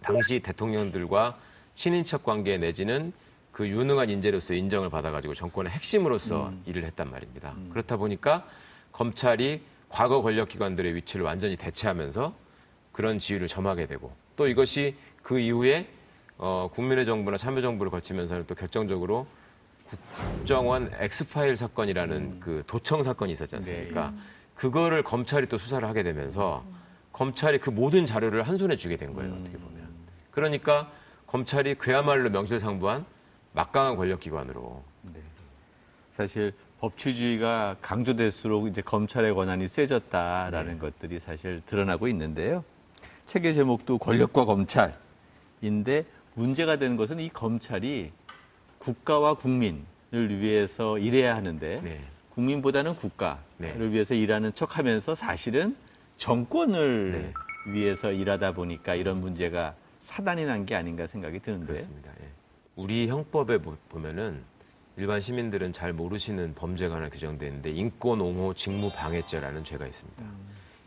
당시 0.00 0.40
대통령들과 0.40 1.38
친인척 1.74 2.22
관계 2.22 2.56
내지는 2.56 3.12
그 3.50 3.68
유능한 3.68 4.10
인재로서 4.10 4.54
인정을 4.54 4.90
받아가지고 4.90 5.34
정권의 5.34 5.72
핵심으로서 5.72 6.52
일을 6.66 6.84
했단 6.84 7.10
말입니다. 7.10 7.54
그렇다 7.70 7.96
보니까 7.96 8.46
검찰이 8.92 9.62
과거 9.88 10.22
권력기관들의 10.22 10.94
위치를 10.94 11.24
완전히 11.24 11.56
대체하면서 11.56 12.34
그런 12.92 13.18
지위를 13.18 13.48
점하게 13.48 13.86
되고 13.86 14.12
또 14.36 14.48
이것이 14.48 14.96
그 15.24 15.40
이후에 15.40 15.88
어, 16.36 16.70
국민의 16.72 17.06
정부나 17.06 17.38
참여정부를 17.38 17.90
거치면서는 17.90 18.44
또 18.46 18.54
결정적으로 18.54 19.26
국정원 20.36 20.92
엑스파일 20.98 21.56
사건이라는 21.56 22.40
그 22.40 22.62
도청 22.66 23.02
사건이 23.02 23.32
있었지 23.32 23.56
않습니까? 23.56 24.12
그거를 24.54 25.02
검찰이 25.02 25.48
또 25.48 25.56
수사를 25.56 25.86
하게 25.88 26.02
되면서 26.02 26.62
검찰이 27.12 27.58
그 27.58 27.70
모든 27.70 28.06
자료를 28.06 28.42
한 28.42 28.56
손에 28.56 28.76
쥐게 28.76 28.96
된 28.96 29.14
거예요, 29.14 29.32
어떻게 29.32 29.56
보면. 29.56 29.88
그러니까 30.30 30.90
검찰이 31.26 31.76
그야말로 31.76 32.28
명실상부한 32.30 33.06
막강한 33.52 33.96
권력기관으로 33.96 34.82
사실 36.10 36.52
법치주의가 36.80 37.76
강조될수록 37.80 38.66
이제 38.66 38.82
검찰의 38.82 39.34
권한이 39.34 39.68
세졌다라는 39.68 40.72
네. 40.74 40.78
것들이 40.78 41.18
사실 41.18 41.62
드러나고 41.64 42.08
있는데요. 42.08 42.62
책의 43.26 43.54
제목도 43.54 43.98
권력과 43.98 44.44
검찰 44.44 44.94
인데 45.68 46.04
문제가 46.34 46.76
되는 46.76 46.96
것은 46.96 47.20
이 47.20 47.28
검찰이 47.30 48.12
국가와 48.78 49.34
국민을 49.34 50.40
위해서 50.40 50.98
일해야 50.98 51.34
하는데 51.36 51.80
네. 51.82 52.00
국민보다는 52.30 52.96
국가를 52.96 53.38
네. 53.58 53.74
위해서 53.90 54.14
일하는 54.14 54.52
척 54.54 54.76
하면서 54.76 55.14
사실은 55.14 55.76
정권을 56.16 57.12
네. 57.12 57.72
위해서 57.72 58.12
일하다 58.12 58.52
보니까 58.52 58.94
이런 58.94 59.20
문제가 59.20 59.74
사단이 60.00 60.44
난 60.44 60.66
게 60.66 60.74
아닌가 60.74 61.06
생각이 61.06 61.40
드는데 61.40 61.66
그렇습니다. 61.66 62.12
예. 62.20 62.28
우리 62.76 63.08
형법에 63.08 63.58
보- 63.58 63.76
보면은 63.88 64.42
일반 64.96 65.20
시민들은 65.20 65.72
잘 65.72 65.92
모르시는 65.92 66.54
범죄가 66.54 66.96
하나 66.96 67.08
규정되어 67.08 67.48
있는데 67.48 67.70
인권옹호 67.70 68.52
직무방해죄라는 68.54 69.64
죄가 69.64 69.86
있습니다. 69.86 70.22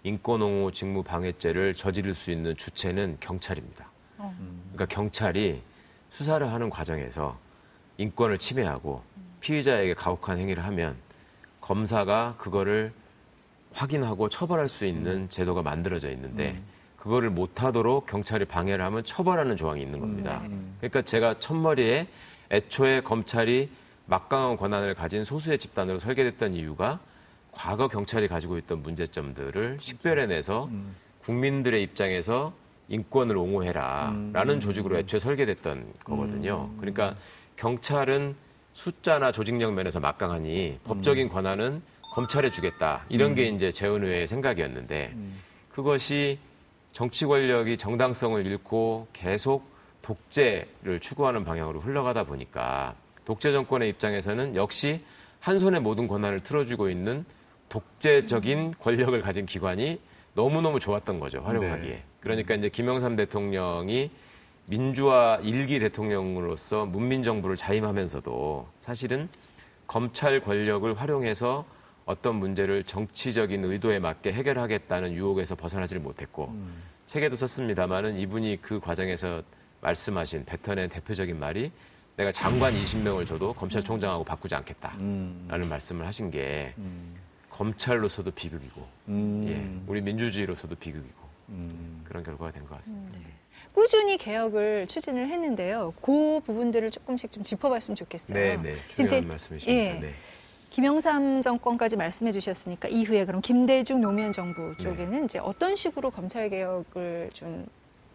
인권옹호 0.04 0.72
직무방해죄를 0.72 1.74
저지를 1.74 2.14
수 2.14 2.30
있는 2.32 2.56
주체는 2.56 3.18
경찰입니다. 3.20 3.90
그러니까 4.18 4.86
경찰이 4.86 5.62
수사를 6.10 6.52
하는 6.52 6.70
과정에서 6.70 7.38
인권을 7.98 8.38
침해하고 8.38 9.02
피의자에게 9.42 9.94
가혹한 9.94 10.38
행위를 10.38 10.64
하면 10.66 10.96
검사가 11.62 12.36
그거를 12.38 12.92
확인하고 13.74 14.30
처벌할 14.30 14.68
수 14.68 14.86
있는 14.86 15.30
제도가 15.30 15.62
만들어져 15.62 16.10
있는데 16.12 16.62
그거를 16.98 17.30
못하도록 17.30 18.06
경찰이 18.08 18.46
방해를 18.46 18.84
하면 18.86 19.04
처벌하는 19.04 19.56
조항이 19.58 19.82
있는 19.82 20.00
겁니다. 20.00 20.42
그러니까 20.80 21.02
제가 21.02 21.40
첫머리에 21.40 22.08
애초에 22.52 23.02
검찰이 23.02 23.70
막강한 24.06 24.58
권한을 24.58 24.96
가진 24.96 25.24
소수의 25.24 25.60
집단으로 25.60 26.00
설계됐던 26.00 26.54
이유가 26.54 27.00
과거 27.52 27.88
경찰이 27.88 28.28
가지고 28.28 28.58
있던 28.58 28.82
문제점들을 28.84 29.80
식별해내서 29.82 30.70
국민들의 31.24 31.84
입장에서 31.84 32.54
인권을 32.90 33.36
옹호해라라는 33.36 34.60
조직으로 34.60 34.98
애초에 34.98 35.20
설계됐던 35.20 35.94
거거든요. 36.04 36.70
그러니까 36.80 37.16
경찰은 37.56 38.36
숫자나 38.74 39.32
조직력 39.32 39.74
면에서 39.74 40.00
막강하니 40.00 40.80
법적인 40.84 41.30
권한은 41.30 41.82
검찰에 42.14 42.50
주겠다. 42.50 43.04
이런 43.10 43.36
게 43.36 43.48
이제 43.48 43.72
재원의의 43.72 44.28
생각이었는데 44.28 45.16
그것이 45.70 46.40
정치 46.94 47.26
권력이 47.26 47.78
정당성을 47.78 48.46
잃고 48.46 49.08
계속 49.14 49.70
독재를 50.02 51.00
추구하는 51.02 51.44
방향으로 51.44 51.82
흘러가다 51.82 52.24
보니까 52.24 52.96
독재 53.26 53.52
정권의 53.52 53.90
입장에서는 53.90 54.56
역시 54.56 55.04
한 55.40 55.60
손에 55.60 55.80
모든 55.80 56.08
권한을 56.08 56.40
틀어주고 56.40 56.90
있는 56.90 57.26
독재적인 57.70 58.76
권력을 58.80 59.20
가진 59.22 59.46
기관이 59.46 60.00
너무너무 60.38 60.80
좋았던 60.80 61.20
거죠, 61.20 61.42
활용하기에. 61.42 61.90
네. 61.90 62.04
그러니까 62.20 62.54
이제 62.54 62.70
김영삼 62.70 63.16
대통령이 63.16 64.12
민주화 64.68 65.40
일기 65.42 65.80
대통령으로서 65.80 66.86
문민정부를 66.86 67.58
자임하면서도 67.58 68.68
사실은 68.82 69.30
검찰 69.88 70.40
권력을 70.40 70.94
활용해서 70.94 71.66
어떤 72.06 72.36
문제를 72.36 72.84
정치적인 72.84 73.66
의도에 73.66 73.98
맞게 73.98 74.32
해결하겠다는 74.32 75.14
유혹에서 75.14 75.56
벗어나지를 75.56 76.02
못했고 76.04 76.54
책에도 77.08 77.36
썼습니다마는 77.36 78.18
이분이 78.20 78.60
그 78.62 78.80
과정에서 78.80 79.42
말씀하신 79.82 80.46
뱉어낸 80.46 80.90
대표적인 80.90 81.40
말이 81.40 81.72
내가 82.16 82.32
장관 82.32 82.74
20명을 82.76 83.26
줘도 83.26 83.54
검찰총장하고 83.54 84.24
바꾸지 84.24 84.54
않겠다라는 84.54 85.68
말씀을 85.68 86.06
하신 86.06 86.30
게 86.30 86.76
검찰로서도 87.58 88.32
비극이고 88.32 88.86
예, 89.10 89.68
우리 89.88 90.02
민주주의로서도 90.02 90.76
비극이고 90.76 91.28
그런 92.04 92.24
결과가 92.24 92.52
된 92.52 92.64
것 92.68 92.78
같습니다. 92.80 93.18
꾸준히 93.74 94.18
개혁을 94.18 94.86
추진을 94.88 95.28
했는데요. 95.30 95.94
그 96.02 96.40
부분들을 96.46 96.92
조금씩 96.92 97.32
좀 97.32 97.44
짚어봤으면 97.44 97.96
좋겠어요. 97.96 98.38
네, 98.38 98.58
네. 98.58 98.76
중요한 98.94 99.28
말씀이십니다. 99.28 99.82
예. 99.82 100.00
네. 100.00 100.14
김영삼 100.70 101.42
정권까지 101.42 101.96
말씀해 101.96 102.32
주셨으니까 102.32 102.88
이후에 102.90 103.26
그럼 103.26 103.42
김대중 103.42 104.02
노무현 104.02 104.32
정부 104.32 104.76
네. 104.78 104.84
쪽에는 104.84 105.26
이제 105.26 105.40
어떤 105.40 105.76
식으로 105.76 106.12
검찰 106.12 106.50
개혁을 106.50 107.32
좀 107.34 107.66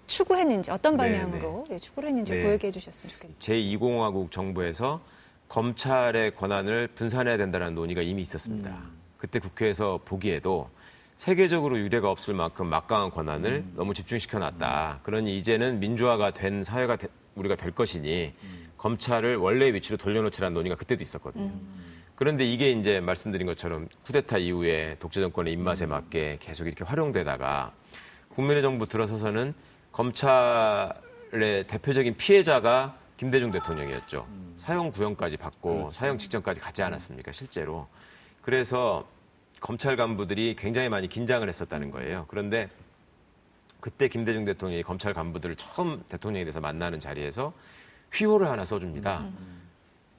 추구했는지 0.07 0.71
어떤 0.71 0.97
네, 0.97 1.11
방향으로 1.11 1.67
예, 1.71 1.79
추구를 1.79 2.11
했는지 2.11 2.33
네. 2.33 2.43
그 2.43 2.51
얘기해 2.53 2.71
주셨으면 2.71 3.13
좋겠네요. 3.13 3.39
제2공화국 3.41 4.31
정부에서 4.31 5.01
검찰의 5.49 6.37
권한을 6.37 6.89
분산해야 6.95 7.37
된다는 7.37 7.75
논의가 7.75 8.03
이미 8.03 8.23
있었습니다. 8.23 8.71
음. 8.71 9.02
그때 9.23 9.39
국회에서 9.39 10.01
보기에도 10.05 10.69
세계적으로 11.17 11.79
유례가 11.79 12.11
없을 12.11 12.35
만큼 12.35 12.67
막강한 12.67 13.11
권한을 13.13 13.51
음. 13.65 13.73
너무 13.77 13.95
집중시켜 13.95 14.41
놨다. 14.41 14.99
그러니 15.05 15.37
이제는 15.37 15.79
민주화가 15.79 16.33
된 16.33 16.65
사회가 16.65 16.97
되- 16.97 17.07
우리가 17.37 17.55
될 17.55 17.71
것이니 17.71 18.33
음. 18.43 18.71
검찰을 18.79 19.37
원래의 19.37 19.75
위치로 19.75 19.97
돌려놓자라는 19.97 20.55
논의가 20.55 20.75
그때도 20.75 21.05
있었거든요. 21.05 21.45
음. 21.45 22.03
그런데 22.17 22.45
이게 22.45 22.73
이제 22.73 22.99
말씀드린 22.99 23.47
것처럼 23.47 23.87
쿠데타 24.05 24.39
이후에 24.39 24.97
독재 24.99 25.21
정권의 25.21 25.55
음. 25.55 25.61
입맛에 25.61 25.87
맞게 25.87 26.39
계속 26.41 26.67
이렇게 26.67 26.83
활용되다가 26.83 27.71
국민의 28.31 28.61
정부 28.63 28.89
들어서서는 28.89 29.55
검찰의 29.93 31.69
대표적인 31.69 32.17
피해자가 32.17 32.97
김대중 33.17 33.53
대통령이었죠. 33.53 34.27
사형 34.59 34.91
구형까지 34.91 35.37
받고 35.37 35.93
사형 35.93 36.19
직전까지 36.19 36.61
가지 36.61 36.83
않았습니까, 36.83 37.31
실제로. 37.31 37.87
그래서 38.43 39.09
검찰 39.61 39.97
간부들이 39.97 40.57
굉장히 40.59 40.89
많이 40.89 41.09
긴장을 41.09 41.49
했었다는 41.49 41.91
거예요. 41.91 42.27
그런데 42.29 42.69
그때 43.81 44.09
김대중 44.09 44.45
대통령이 44.45 44.83
검찰 44.83 45.15
간부들을 45.15 45.57
처음 45.57 46.05
대통령에 46.09 46.45
대해서 46.45 46.61
만나는 46.61 47.01
자리에서 47.01 47.53
휘호를 48.13 48.49
하나 48.49 48.65
써줍니다. 48.65 49.29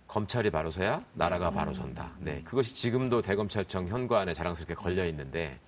검찰이 0.08 0.50
바로 0.52 0.72
서야 0.72 1.04
나라가 1.14 1.50
바로 1.52 1.74
선다. 1.74 2.12
네, 2.20 2.42
그것이 2.44 2.76
지금도 2.76 3.22
대검찰청 3.22 3.88
현관에 3.88 4.34
자랑스럽게 4.34 4.74
걸려 4.76 5.06
있는데 5.08 5.60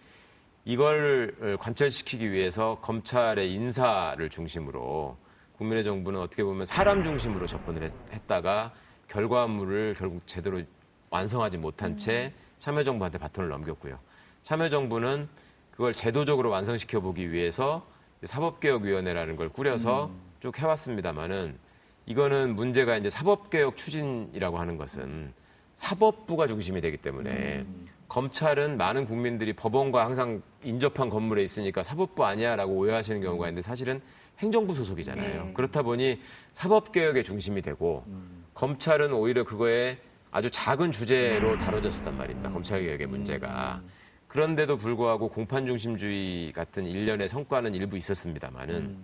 이걸 0.65 1.57
관철시키기 1.59 2.31
위해서 2.31 2.79
검찰의 2.81 3.51
인사를 3.53 4.29
중심으로 4.29 5.17
국민의 5.57 5.83
정부는 5.83 6.19
어떻게 6.19 6.43
보면 6.43 6.65
사람 6.65 7.03
중심으로 7.03 7.47
접근을 7.47 7.83
했, 7.83 7.93
했다가 8.11 8.73
결과물을 9.07 9.95
결국 9.97 10.25
제대로 10.25 10.61
완성하지 11.09 11.57
못한 11.57 11.97
채 11.97 12.33
참여정부한테 12.59 13.17
바톤을 13.17 13.49
넘겼고요. 13.49 13.99
참여정부는 14.43 15.27
그걸 15.71 15.93
제도적으로 15.93 16.49
완성시켜 16.49 17.01
보기 17.01 17.31
위해서 17.31 17.85
사법개혁위원회라는 18.23 19.35
걸 19.35 19.49
꾸려서 19.49 20.11
쭉 20.39 20.57
해왔습니다만은 20.57 21.57
이거는 22.05 22.55
문제가 22.55 22.97
이제 22.97 23.09
사법개혁 23.09 23.75
추진이라고 23.75 24.57
하는 24.57 24.77
것은 24.77 25.33
사법부가 25.75 26.47
중심이 26.47 26.79
되기 26.79 26.97
때문에 26.97 27.65
검찰은 28.07 28.77
많은 28.77 29.05
국민들이 29.05 29.53
법원과 29.53 30.05
항상 30.05 30.41
인접한 30.63 31.09
건물에 31.09 31.43
있으니까 31.43 31.83
사법부 31.83 32.25
아니야라고 32.25 32.73
오해하시는 32.73 33.21
경우가 33.21 33.49
있는데 33.49 33.61
사실은 33.67 34.01
행정부 34.39 34.75
소속이잖아요. 34.75 35.45
네. 35.45 35.53
그렇다 35.53 35.81
보니 35.81 36.21
사법개혁의 36.53 37.23
중심이 37.23 37.61
되고 37.61 38.05
검찰은 38.53 39.11
오히려 39.13 39.43
그거에 39.43 39.97
아주 40.35 40.51
작은 40.51 40.91
주제로 40.91 41.57
다뤄졌었단 41.57 42.17
말입니다. 42.17 42.51
검찰개혁의 42.51 43.07
문제가. 43.07 43.81
그런데도 44.27 44.75
불구하고 44.75 45.29
공판 45.29 45.65
중심주의 45.65 46.51
같은 46.51 46.85
일련의 46.85 47.29
성과는 47.29 47.73
일부 47.73 47.95
있었습니다만은 47.95 48.97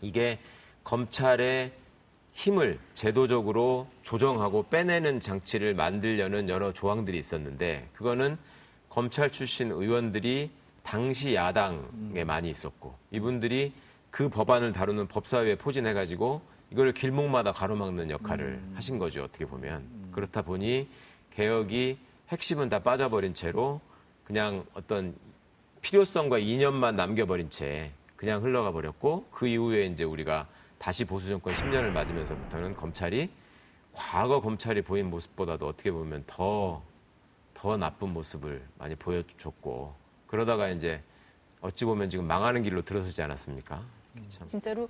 이게 0.00 0.38
검찰의 0.84 1.72
힘을 2.34 2.78
제도적으로 2.94 3.88
조정하고 4.02 4.66
빼내는 4.68 5.18
장치를 5.18 5.74
만들려는 5.74 6.48
여러 6.48 6.72
조항들이 6.72 7.18
있었는데 7.18 7.88
그거는 7.92 8.38
검찰 8.88 9.28
출신 9.28 9.72
의원들이 9.72 10.52
당시 10.84 11.34
야당에 11.34 12.22
많이 12.22 12.48
있었고 12.48 12.94
이분들이 13.10 13.72
그 14.12 14.28
법안을 14.28 14.70
다루는 14.70 15.08
법사위에 15.08 15.56
포진해가지고 15.56 16.42
이걸 16.70 16.92
길목마다 16.92 17.52
가로막는 17.52 18.10
역할을 18.10 18.60
하신 18.74 18.98
거죠 18.98 19.24
어떻게 19.24 19.44
보면 19.44 20.10
그렇다 20.12 20.42
보니 20.42 20.88
개혁이 21.34 21.98
핵심은 22.28 22.68
다 22.68 22.80
빠져버린 22.80 23.34
채로 23.34 23.80
그냥 24.24 24.64
어떤 24.74 25.14
필요성과 25.82 26.38
이념만 26.38 26.96
남겨버린 26.96 27.50
채 27.50 27.90
그냥 28.16 28.42
흘러가 28.42 28.70
버렸고 28.70 29.26
그 29.30 29.48
이후에 29.48 29.86
이제 29.86 30.04
우리가 30.04 30.46
다시 30.78 31.04
보수 31.04 31.28
정권 31.28 31.54
10년을 31.54 31.90
맞으면서부터는 31.90 32.76
검찰이 32.76 33.30
과거 33.92 34.40
검찰이 34.40 34.82
보인 34.82 35.10
모습보다도 35.10 35.66
어떻게 35.66 35.90
보면 35.90 36.24
더, 36.26 36.82
더 37.54 37.76
나쁜 37.76 38.10
모습을 38.10 38.62
많이 38.78 38.94
보여줬고 38.94 39.94
그러다가 40.26 40.68
이제 40.68 41.02
어찌 41.60 41.84
보면 41.84 42.08
지금 42.08 42.26
망하는 42.26 42.62
길로 42.62 42.82
들어서지 42.82 43.20
않았습니까? 43.22 43.82
참. 44.28 44.46
진짜로 44.46 44.88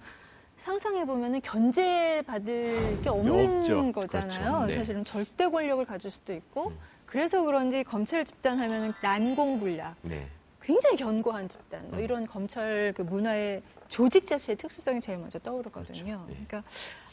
상상해 0.60 1.06
보면은 1.06 1.40
견제 1.40 2.22
받을 2.26 3.00
게 3.02 3.08
없는 3.08 3.58
없죠. 3.60 3.92
거잖아요. 3.92 4.50
그렇죠. 4.50 4.66
네. 4.66 4.76
사실은 4.76 5.04
절대 5.04 5.48
권력을 5.48 5.82
가질 5.84 6.10
수도 6.10 6.34
있고 6.34 6.72
그래서 7.06 7.42
그런지 7.42 7.82
검찰 7.82 8.24
집단 8.24 8.58
하면은 8.58 8.92
난공불락 9.02 9.96
네. 10.02 10.28
굉장히 10.62 10.96
견고한 10.98 11.48
집단 11.48 11.80
음. 11.84 11.90
뭐 11.92 12.00
이런 12.00 12.26
검찰 12.26 12.92
그 12.94 13.02
문화의 13.02 13.62
조직 13.88 14.26
자체의 14.26 14.56
특수성이 14.56 15.00
제일 15.00 15.18
먼저 15.18 15.38
떠오르거든요. 15.38 16.04
그렇죠. 16.04 16.26
예. 16.28 16.44
그러니까 16.46 16.62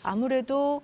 아무래도 0.04 0.82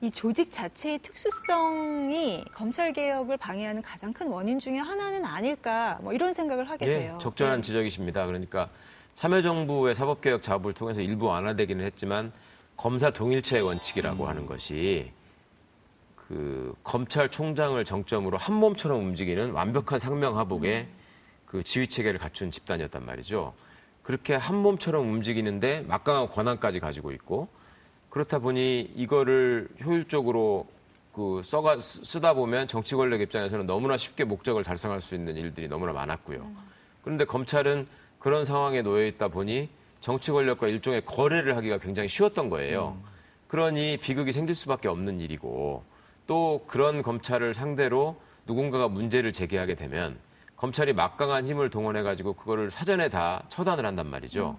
이 0.00 0.10
조직 0.10 0.50
자체의 0.50 0.98
특수성이 0.98 2.44
검찰 2.52 2.92
개혁을 2.92 3.36
방해하는 3.36 3.82
가장 3.82 4.12
큰 4.12 4.26
원인 4.28 4.58
중에 4.58 4.78
하나는 4.78 5.24
아닐까 5.24 5.98
뭐 6.02 6.12
이런 6.12 6.32
생각을 6.32 6.68
하게 6.68 6.86
예, 6.86 6.90
돼요. 6.90 7.18
적절한 7.22 7.60
네. 7.60 7.66
지적이십니다. 7.66 8.26
그러니까 8.26 8.68
참여정부의 9.16 9.94
사법개혁 9.94 10.42
작업을 10.42 10.72
통해서 10.72 11.00
일부 11.00 11.26
완화되기는 11.26 11.84
했지만 11.84 12.32
검사 12.76 13.10
동일체의 13.10 13.62
원칙이라고 13.62 14.26
하는 14.26 14.46
것이 14.46 15.12
그 16.16 16.74
검찰총장을 16.84 17.82
정점으로 17.84 18.38
한 18.38 18.54
몸처럼 18.54 19.00
움직이는 19.00 19.50
완벽한 19.52 19.98
상명하복의 19.98 20.86
그 21.44 21.62
지휘 21.64 21.88
체계를 21.88 22.18
갖춘 22.18 22.50
집단이었단 22.50 23.04
말이죠. 23.04 23.52
그렇게 24.02 24.34
한 24.34 24.56
몸처럼 24.56 25.06
움직이는데 25.08 25.80
막강한 25.82 26.30
권한까지 26.30 26.80
가지고 26.80 27.12
있고 27.12 27.48
그렇다 28.08 28.38
보니 28.38 28.92
이거를 28.96 29.68
효율적으로 29.84 30.66
그 31.12 31.42
써가 31.44 31.80
쓰- 31.80 32.04
쓰다 32.04 32.34
보면 32.34 32.68
정치 32.68 32.94
권력 32.94 33.20
입장에서는 33.20 33.66
너무나 33.66 33.96
쉽게 33.96 34.24
목적을 34.24 34.62
달성할 34.64 35.00
수 35.00 35.14
있는 35.14 35.36
일들이 35.36 35.68
너무나 35.68 35.92
많았고요. 35.92 36.50
그런데 37.02 37.24
검찰은 37.24 37.86
그런 38.20 38.44
상황에 38.44 38.82
놓여 38.82 39.04
있다 39.06 39.28
보니 39.28 39.68
정치 40.00 40.30
권력과 40.30 40.68
일종의 40.68 41.04
거래를 41.04 41.56
하기가 41.56 41.78
굉장히 41.78 42.08
쉬웠던 42.08 42.48
거예요. 42.50 42.96
그러니 43.48 43.96
비극이 43.96 44.32
생길 44.32 44.54
수밖에 44.54 44.86
없는 44.86 45.20
일이고 45.20 45.82
또 46.28 46.64
그런 46.68 47.02
검찰을 47.02 47.54
상대로 47.54 48.20
누군가가 48.46 48.86
문제를 48.86 49.32
제기하게 49.32 49.74
되면 49.74 50.18
검찰이 50.56 50.92
막강한 50.92 51.46
힘을 51.46 51.70
동원해 51.70 52.02
가지고 52.02 52.34
그거를 52.34 52.70
사전에 52.70 53.08
다 53.08 53.42
처단을 53.48 53.84
한단 53.84 54.06
말이죠. 54.06 54.58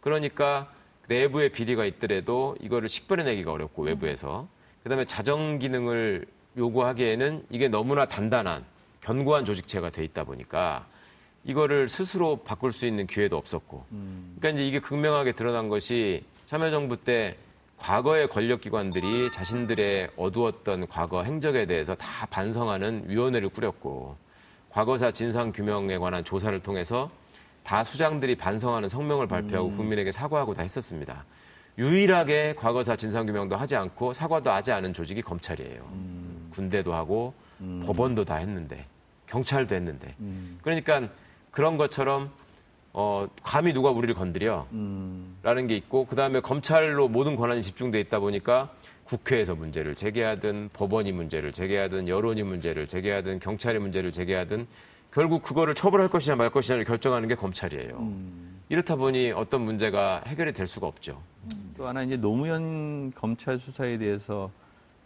그러니까 0.00 0.72
내부에 1.08 1.48
비리가 1.48 1.84
있더라도 1.84 2.56
이거를 2.60 2.88
식별해내기가 2.88 3.52
어렵고 3.52 3.82
외부에서 3.82 4.48
그다음에 4.84 5.04
자정 5.04 5.58
기능을 5.58 6.26
요구하기에는 6.56 7.46
이게 7.50 7.68
너무나 7.68 8.06
단단한 8.06 8.64
견고한 9.00 9.44
조직체가 9.44 9.90
돼 9.90 10.04
있다 10.04 10.24
보니까 10.24 10.86
이거를 11.44 11.88
스스로 11.88 12.36
바꿀 12.36 12.72
수 12.72 12.86
있는 12.86 13.06
기회도 13.06 13.36
없었고. 13.36 13.84
그러니까 14.38 14.48
이제 14.50 14.66
이게 14.66 14.80
극명하게 14.80 15.32
드러난 15.32 15.68
것이 15.68 16.24
참여정부 16.46 16.98
때 16.98 17.36
과거의 17.78 18.28
권력기관들이 18.28 19.30
자신들의 19.30 20.10
어두웠던 20.16 20.88
과거 20.88 21.22
행적에 21.22 21.64
대해서 21.66 21.94
다 21.94 22.26
반성하는 22.26 23.04
위원회를 23.06 23.48
꾸렸고 23.48 24.16
과거사 24.68 25.12
진상 25.12 25.50
규명에 25.50 25.96
관한 25.96 26.22
조사를 26.22 26.60
통해서 26.60 27.10
다 27.64 27.82
수장들이 27.82 28.36
반성하는 28.36 28.88
성명을 28.88 29.26
발표하고 29.26 29.70
국민에게 29.72 30.12
사과하고 30.12 30.54
다 30.54 30.62
했었습니다. 30.62 31.24
유일하게 31.78 32.54
과거사 32.56 32.96
진상 32.96 33.24
규명도 33.24 33.56
하지 33.56 33.76
않고 33.76 34.12
사과도 34.12 34.50
하지 34.50 34.72
않은 34.72 34.92
조직이 34.92 35.22
검찰이에요. 35.22 35.88
군대도 36.50 36.92
하고 36.92 37.32
법원도 37.86 38.26
다 38.26 38.36
했는데 38.36 38.84
경찰도 39.26 39.74
했는데. 39.74 40.14
그러니까 40.62 41.08
그런 41.50 41.76
것처럼 41.76 42.30
어, 42.92 43.28
감히 43.42 43.72
누가 43.72 43.90
우리를 43.90 44.14
건드려 44.14 44.66
라는 45.42 45.66
게 45.66 45.76
있고 45.76 46.06
그 46.06 46.16
다음에 46.16 46.40
검찰로 46.40 47.08
모든 47.08 47.36
권한이 47.36 47.62
집중돼 47.62 48.00
있다 48.00 48.18
보니까 48.18 48.70
국회에서 49.04 49.54
문제를 49.54 49.94
제기하든 49.94 50.70
법원이 50.72 51.12
문제를 51.12 51.52
제기하든 51.52 52.08
여론이 52.08 52.42
문제를 52.42 52.86
제기하든 52.86 53.40
경찰이 53.40 53.78
문제를 53.78 54.12
제기하든 54.12 54.66
결국 55.12 55.42
그거를 55.42 55.74
처벌할 55.74 56.08
것이냐 56.08 56.36
말 56.36 56.50
것이냐를 56.50 56.84
결정하는 56.84 57.28
게 57.28 57.34
검찰이에요. 57.34 58.12
이렇다 58.68 58.94
보니 58.94 59.32
어떤 59.32 59.62
문제가 59.62 60.22
해결이 60.28 60.52
될 60.52 60.68
수가 60.68 60.86
없죠. 60.86 61.20
또 61.76 61.88
하나 61.88 62.04
이제 62.04 62.16
노무현 62.16 63.10
검찰 63.12 63.58
수사에 63.58 63.98
대해서 63.98 64.50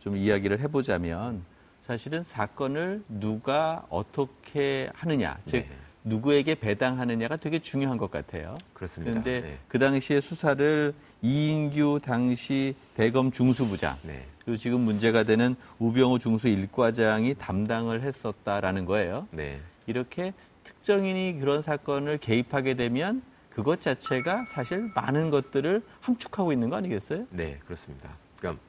좀 0.01 0.19
이야기를 0.19 0.61
해보자면 0.61 1.43
사실은 1.81 2.23
사건을 2.23 3.03
누가 3.09 3.87
어떻게 3.89 4.91
하느냐, 4.95 5.39
즉 5.45 5.57
네. 5.61 5.69
누구에게 6.05 6.55
배당하느냐가 6.55 7.37
되게 7.37 7.59
중요한 7.59 7.97
것 7.97 8.11
같아요. 8.11 8.55
그렇습니다. 8.75 9.11
그런데 9.23 9.41
네. 9.41 9.59
그 9.69 9.79
당시에 9.79 10.21
수사를 10.21 10.95
이인규 11.23 12.01
당시 12.03 12.75
대검 12.95 13.31
중수부장 13.33 13.99
네. 14.03 14.27
그리고 14.45 14.59
지금 14.59 14.81
문제가 14.83 15.23
되는 15.25 15.57
우병우 15.79 16.19
중수 16.19 16.49
일과장이 16.49 17.35
담당을 17.35 18.03
했었다라는 18.03 18.85
거예요. 18.85 19.27
네. 19.31 19.61
이렇게 19.87 20.35
특정인이 20.63 21.39
그런 21.41 21.63
사건을 21.63 22.19
개입하게 22.19 22.75
되면 22.75 23.23
그것 23.51 23.81
자체가 23.81 24.45
사실 24.47 24.91
많은 24.95 25.31
것들을 25.31 25.83
함축하고 26.01 26.53
있는 26.53 26.69
거 26.69 26.77
아니겠어요? 26.77 27.27
네, 27.31 27.59
그렇습니다. 27.65 28.11
그러니까 28.39 28.63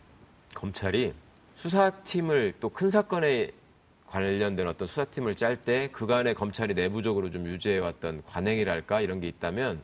검찰이 0.54 1.14
수사팀을 1.56 2.54
또 2.60 2.70
큰 2.70 2.90
사건에 2.90 3.52
관련된 4.08 4.68
어떤 4.68 4.88
수사팀을 4.88 5.36
짤 5.36 5.58
때 5.58 5.90
그간에 5.92 6.34
검찰이 6.34 6.74
내부적으로 6.74 7.32
좀 7.32 7.46
유지해왔던 7.48 8.24
관행이랄까? 8.26 9.02
이런 9.02 9.20
게 9.20 9.28
있다면 9.28 9.82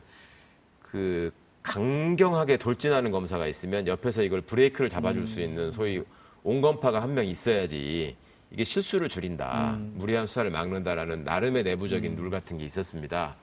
그 0.80 1.32
강경하게 1.62 2.56
돌진하는 2.56 3.10
검사가 3.10 3.46
있으면 3.46 3.86
옆에서 3.86 4.22
이걸 4.22 4.40
브레이크를 4.40 4.88
잡아줄 4.90 5.26
수 5.26 5.40
있는 5.40 5.70
소위 5.70 6.02
온검파가 6.42 7.00
한 7.02 7.14
명 7.14 7.26
있어야지 7.26 8.16
이게 8.50 8.64
실수를 8.64 9.08
줄인다, 9.08 9.78
무리한 9.94 10.26
수사를 10.26 10.50
막는다라는 10.50 11.24
나름의 11.24 11.62
내부적인 11.62 12.16
룰 12.16 12.28
같은 12.30 12.58
게 12.58 12.64
있었습니다. 12.64 13.36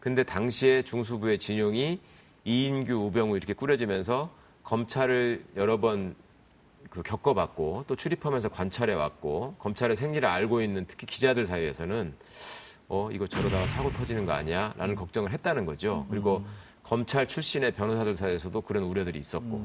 근데 0.00 0.22
당시에 0.24 0.82
중수부의 0.82 1.38
진용이 1.38 2.00
이인규, 2.44 2.94
우병우 2.94 3.36
이렇게 3.36 3.52
꾸려지면서 3.52 4.34
검찰을 4.64 5.44
여러 5.56 5.78
번 5.78 6.14
그 6.90 7.02
겪어봤고 7.02 7.84
또 7.86 7.96
출입하면서 7.96 8.48
관찰해왔고 8.50 9.54
검찰의 9.58 9.96
생리를 9.96 10.28
알고 10.28 10.60
있는 10.60 10.84
특히 10.86 11.06
기자들 11.06 11.46
사이에서는 11.46 12.14
어 12.88 13.08
이거 13.12 13.26
저러다가 13.28 13.68
사고 13.68 13.92
터지는 13.92 14.26
거 14.26 14.32
아니야 14.32 14.74
라는 14.76 14.96
걱정을 14.96 15.30
했다는 15.30 15.64
거죠. 15.64 16.06
그리고 16.10 16.44
검찰 16.82 17.28
출신의 17.28 17.72
변호사들 17.72 18.16
사이에서도 18.16 18.60
그런 18.62 18.82
우려들이 18.82 19.18
있었고 19.20 19.64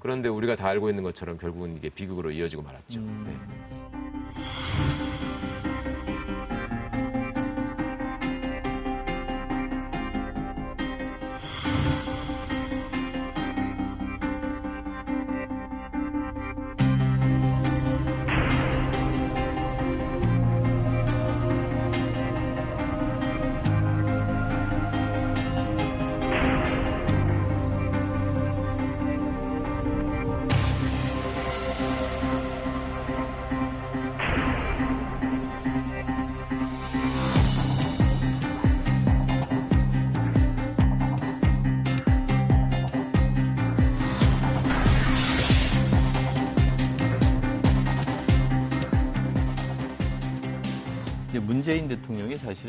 그런데 0.00 0.28
우리가 0.28 0.56
다 0.56 0.66
알고 0.68 0.88
있는 0.90 1.04
것처럼 1.04 1.38
결국은 1.38 1.76
이게 1.76 1.88
비극으로 1.88 2.32
이어지고 2.32 2.62
말았죠. 2.62 3.00
네. 3.00 3.67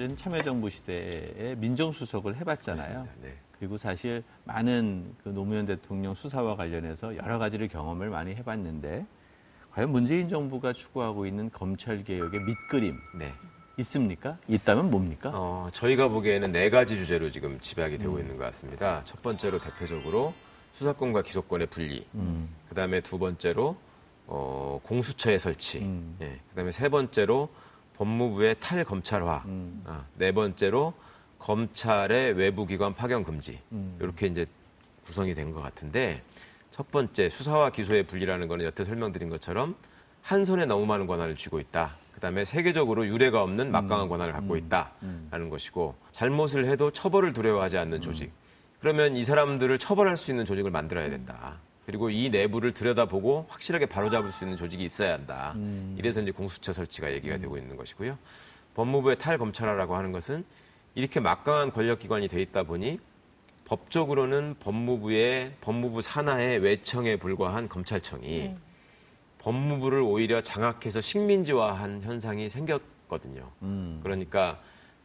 사실은 0.10 0.15
참여정부 0.15 0.69
시대에 0.69 1.56
민정수석을 1.58 2.38
해봤잖아요. 2.38 3.08
네. 3.22 3.34
그리고 3.60 3.78
사실 3.78 4.24
많은 4.45 5.15
그 5.24 5.30
노무현 5.30 5.65
대통령 5.65 6.13
수사와 6.13 6.56
관련해서 6.56 7.15
여러 7.17 7.38
가지를 7.38 7.67
경험을 7.67 8.10
많이 8.10 8.34
해봤는데 8.36 9.06
과연 9.72 9.91
문재인 9.91 10.28
정부가 10.28 10.74
추구하고 10.74 11.26
있는 11.26 11.52
검찰 11.52 12.04
개혁의 12.04 12.39
밑그림 12.41 12.98
네. 13.19 13.34
있습니까? 13.78 14.38
있다면 14.48 14.89
뭡니까? 14.89 15.32
어, 15.34 15.69
저희가 15.74 16.08
보기에는 16.08 16.52
네 16.52 16.69
가지 16.69 16.98
주제로 16.98 17.30
지금 17.30 17.60
집약이 17.60 17.98
되고 17.98 18.19
있는 18.19 18.38
것 18.38 18.45
같습니다. 18.45 19.04
첫 19.04 19.22
번째로 19.22 19.58
대표적으로 19.58 20.34
수사권과 20.74 21.22
기소권의 21.22 21.67
분리. 21.67 22.06
그 22.67 22.76
다음에 22.76 23.02
두 23.02 23.19
번째로 23.19 23.78
어, 24.26 24.80
공수처의 24.84 25.39
설치. 25.39 25.80
음. 25.80 26.17
예, 26.22 26.39
그 26.50 26.56
다음에 26.56 26.72
세 26.72 26.89
번째로 26.89 27.50
법무부의 27.99 28.55
탈검찰화. 28.62 29.43
음. 29.45 29.81
아, 29.85 30.05
네 30.15 30.31
번째로 30.31 30.93
검찰의 31.38 32.33
외부기관 32.33 32.95
파견 32.95 33.23
금지. 33.25 33.59
음. 33.73 33.97
이렇게 33.99 34.27
이제 34.27 34.45
구성이 35.05 35.35
된 35.35 35.51
것 35.53 35.62
같은데 35.62 36.23
첫 36.71 36.89
번째 36.91 37.29
수사와 37.29 37.71
기소의 37.71 38.03
분리라는 38.03 38.47
거는 38.47 38.63
여태 38.65 38.85
설명드린 38.85 39.29
것처럼 39.29 39.75
한 40.21 40.45
손에 40.45 40.65
너무 40.65 40.85
많은 40.85 41.07
권한을 41.07 41.35
쥐고 41.35 41.59
있다. 41.59 41.97
그다음에 42.13 42.45
세계적으로 42.45 43.05
유례가 43.05 43.43
없는 43.43 43.71
막강한 43.71 44.07
권한을 44.07 44.33
갖고 44.33 44.55
있다라는 44.57 45.49
것이고 45.49 45.95
잘못을 46.12 46.65
해도 46.67 46.91
처벌을 46.91 47.33
두려워하지 47.33 47.77
않는 47.77 48.01
조직. 48.01 48.31
그러면 48.79 49.17
이 49.17 49.25
사람들을 49.25 49.77
처벌할 49.77 50.15
수 50.15 50.31
있는 50.31 50.45
조직을 50.45 50.71
만들어야 50.71 51.09
된다. 51.09 51.57
그리고 51.89 52.12
이 52.12 52.30
내부를 52.30 52.71
들여다보고 52.71 53.47
확실하게 53.49 53.88
바로잡을 53.88 54.32
수 54.32 54.43
있는 54.43 54.56
조직이 54.56 54.84
있어야 54.84 55.13
한다. 55.13 55.56
이래서 55.97 56.21
이제 56.21 56.30
공수처 56.30 56.71
설치가 56.71 57.12
얘기가 57.12 57.39
되고 57.39 57.58
있는 57.58 57.75
것이고요. 57.78 58.15
법무부의 58.75 59.17
탈검찰화라고 59.17 59.95
하는 59.95 60.12
것은 60.12 60.45
이렇게 60.93 61.19
막강한 61.19 61.71
권력기관이 61.71 62.28
돼 62.28 62.43
있다 62.43 62.62
보니 62.62 62.99
법적으로는 63.65 64.58
법무부의 64.60 65.54
법무부 65.62 66.04
산하의 66.04 66.60
외청에 66.60 67.15
불과한 67.15 67.67
검찰청이 67.67 68.54
법무부를 69.39 69.99
오히려 70.02 70.43
장악해서 70.43 71.02
식민지화한 71.02 72.04
현상이 72.04 72.52
생겼거든요. 72.52 73.49
음. 73.63 73.99
그러니까 74.04 74.60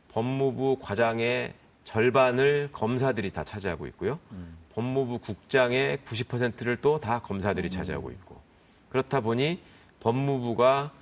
법무부 0.08 0.80
과장의 0.82 1.54
절반을 1.84 2.68
검사들이 2.72 3.30
다 3.30 3.42
차지하고 3.42 3.86
있고요. 3.86 4.18
법무부 4.74 5.18
국장의 5.18 5.98
90%를 5.98 6.76
또 6.78 6.98
다 6.98 7.20
검사들이 7.20 7.70
차지하고 7.70 8.10
있고. 8.10 8.40
그렇다 8.90 9.20
보니 9.20 9.60
법무부가 10.00 10.92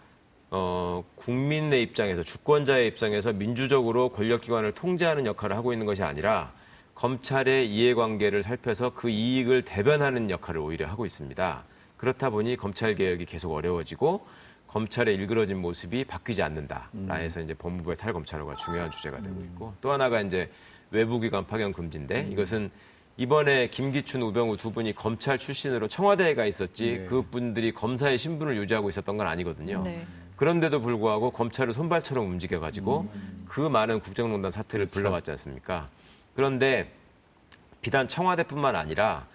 어, 0.51 1.03
국민의 1.17 1.83
입장에서 1.83 2.23
주권자의 2.23 2.87
입장에서 2.89 3.33
민주적으로 3.33 4.11
권력기관을 4.11 4.73
통제하는 4.73 5.25
역할을 5.25 5.57
하고 5.57 5.73
있는 5.73 5.87
것이 5.87 6.03
아니라 6.03 6.53
검찰의 6.95 7.73
이해관계를 7.73 8.43
살펴서 8.43 8.91
그 8.91 9.09
이익을 9.09 9.65
대변하는 9.65 10.29
역할을 10.31 10.61
오히려 10.61 10.87
하고 10.89 11.07
있습니다. 11.07 11.65
그렇다 11.97 12.29
보니 12.31 12.57
검찰 12.57 12.95
개혁이 12.95 13.25
계속 13.25 13.53
어려워지고 13.53 14.27
검찰의 14.69 15.15
일그러진 15.15 15.59
모습이 15.59 16.05
바뀌지 16.05 16.43
않는다. 16.43 16.91
라 17.07 17.15
해서 17.17 17.41
이제 17.41 17.55
법무부의 17.55 17.97
탈검찰화가 17.97 18.57
중요한 18.57 18.91
주제가 18.91 19.23
되고 19.23 19.41
있고 19.41 19.75
또 19.81 19.91
하나가 19.91 20.21
이제 20.21 20.51
외부기관 20.91 21.47
파견 21.47 21.73
금지인데 21.73 22.29
이것은 22.31 22.71
이번에 23.17 23.69
김기춘, 23.69 24.23
우병우 24.23 24.57
두 24.57 24.73
분이 24.73 24.95
검찰 24.95 25.39
출신으로 25.39 25.89
청와대에 25.89 26.35
가 26.35 26.47
있었지 26.47 27.07
그 27.09 27.23
분들이 27.23 27.73
검사의 27.73 28.17
신분을 28.17 28.57
유지하고 28.57 28.89
있었던 28.89 29.17
건 29.17 29.27
아니거든요. 29.27 29.83
네. 29.83 30.07
그런데도 30.37 30.81
불구하고 30.81 31.31
검찰을 31.31 31.73
손발처럼 31.73 32.27
움직여가지고 32.27 33.09
그 33.47 33.61
많은 33.61 34.01
국정농단 34.01 34.51
사태를 34.51 34.87
불러왔지 34.87 35.31
않습니까? 35.33 35.89
그런데 36.35 36.91
비단 37.83 38.09
청와대뿐만 38.09 38.75
아니라 38.75 39.27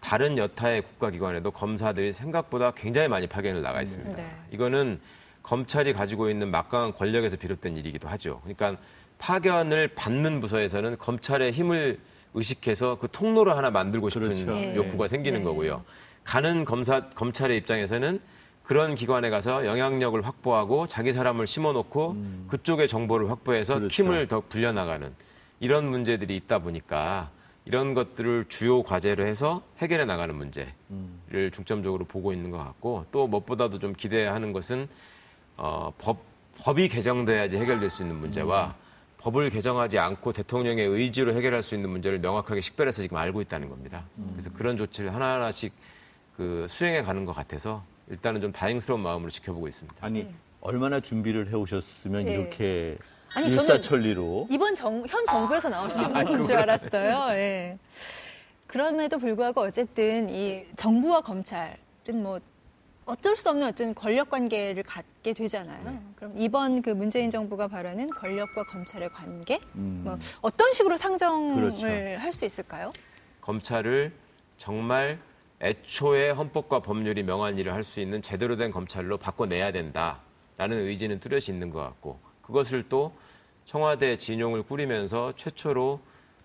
다른 0.00 0.36
여타의 0.36 0.82
국가기관에도 0.82 1.50
검사들이 1.52 2.12
생각보다 2.12 2.72
굉장히 2.72 3.08
많이 3.08 3.26
파견을 3.26 3.62
나가 3.62 3.80
있습니다. 3.80 4.14
네. 4.14 4.30
이거는 4.50 5.00
검찰이 5.42 5.92
가지고 5.94 6.28
있는 6.28 6.50
막강한 6.50 6.92
권력에서 6.92 7.36
비롯된 7.36 7.76
일이기도 7.76 8.08
하죠. 8.08 8.40
그러니까 8.42 8.76
파견을 9.18 9.88
받는 9.88 10.40
부서에서는 10.40 10.98
검찰의 10.98 11.52
힘을 11.52 11.98
의식해서 12.34 12.98
그 12.98 13.08
통로를 13.10 13.56
하나 13.56 13.70
만들고 13.70 14.10
싶은 14.10 14.28
그렇죠. 14.28 14.52
예. 14.56 14.74
욕구가 14.74 15.08
생기는 15.08 15.40
네. 15.40 15.44
거고요. 15.44 15.84
가는 16.24 16.64
검사 16.64 17.08
검찰의 17.10 17.58
입장에서는 17.58 18.20
그런 18.62 18.94
기관에 18.94 19.28
가서 19.28 19.66
영향력을 19.66 20.24
확보하고 20.24 20.86
자기 20.86 21.12
사람을 21.12 21.46
심어놓고 21.46 22.16
그쪽의 22.48 22.88
정보를 22.88 23.28
확보해서 23.28 23.74
그렇죠. 23.74 24.02
힘을 24.02 24.28
더 24.28 24.40
불려나가는 24.48 25.12
이런 25.58 25.86
문제들이 25.86 26.36
있다 26.36 26.60
보니까 26.60 27.30
이런 27.64 27.94
것들을 27.94 28.46
주요 28.48 28.82
과제로 28.82 29.24
해서 29.24 29.62
해결해 29.78 30.04
나가는 30.04 30.34
문제를 30.34 31.50
중점적으로 31.52 32.04
보고 32.04 32.32
있는 32.32 32.50
것 32.50 32.58
같고 32.58 33.06
또 33.12 33.26
무엇보다도 33.26 33.78
좀 33.78 33.94
기대하는 33.94 34.52
것은 34.52 34.88
어, 35.56 35.92
법, 35.98 36.18
법이 36.58 36.88
개정돼야지 36.88 37.56
해결될 37.58 37.90
수 37.90 38.02
있는 38.02 38.16
문제와 38.16 38.74
법을 39.22 39.50
개정하지 39.50 39.98
않고 39.98 40.32
대통령의 40.32 40.84
의지로 40.84 41.32
해결할 41.32 41.62
수 41.62 41.76
있는 41.76 41.90
문제를 41.90 42.18
명확하게 42.18 42.60
식별해서 42.60 43.02
지금 43.02 43.16
알고 43.16 43.40
있다는 43.40 43.68
겁니다. 43.68 44.04
그래서 44.32 44.50
그런 44.52 44.76
조치를 44.76 45.14
하나하나씩 45.14 45.72
그 46.36 46.66
수행해 46.68 47.02
가는 47.02 47.24
것 47.24 47.32
같아서 47.32 47.84
일단은 48.10 48.40
좀 48.40 48.50
다행스러운 48.50 49.00
마음으로 49.00 49.30
지켜보고 49.30 49.68
있습니다. 49.68 49.96
아니 50.04 50.26
얼마나 50.60 50.98
준비를 50.98 51.48
해오셨으면 51.50 52.24
네. 52.24 52.34
이렇게 52.34 52.98
아니, 53.34 53.46
일사천리로 53.46 54.48
이번 54.50 54.74
정, 54.74 55.04
현 55.06 55.24
정부에서 55.26 55.68
나오신 55.68 56.12
분인 56.12 56.44
줄 56.44 56.56
알았어요. 56.56 57.28
예. 57.36 57.78
그럼에도 58.66 59.18
불구하고 59.18 59.60
어쨌든 59.60 60.28
이 60.30 60.66
정부와 60.76 61.20
검찰은 61.20 61.76
뭐 62.22 62.40
어쩔 63.04 63.36
수 63.36 63.50
없는 63.50 63.66
어쨌든 63.68 63.94
권력 63.94 64.30
관계를 64.30 64.82
갖게 64.84 65.32
되잖아요. 65.32 65.90
네. 65.90 65.98
그럼 66.16 66.34
이번 66.36 66.82
그 66.82 66.90
문재인 66.90 67.30
정부가 67.30 67.68
바라는 67.68 68.10
권력과 68.10 68.64
검찰의 68.64 69.10
관계, 69.10 69.58
음. 69.74 70.02
뭐 70.04 70.18
어떤 70.40 70.72
식으로 70.72 70.96
상정을 70.96 71.56
그렇죠. 71.56 71.86
할수 71.88 72.44
있을까요? 72.44 72.92
검찰을 73.40 74.12
정말 74.56 75.18
애초에 75.60 76.30
헌법과 76.30 76.80
법률이 76.80 77.22
명한 77.24 77.58
일을 77.58 77.72
할 77.72 77.84
수 77.84 78.00
있는 78.00 78.22
제대로 78.22 78.56
된 78.56 78.70
검찰로 78.70 79.18
바꿔내야 79.18 79.72
된다라는 79.72 80.20
의지는 80.86 81.18
뚜렷이 81.20 81.50
있는 81.50 81.70
것 81.70 81.80
같고 81.80 82.18
그것을 82.42 82.88
또 82.88 83.12
청와대 83.64 84.16
진용을 84.16 84.62
꾸리면서 84.62 85.34
최초로 85.36 86.00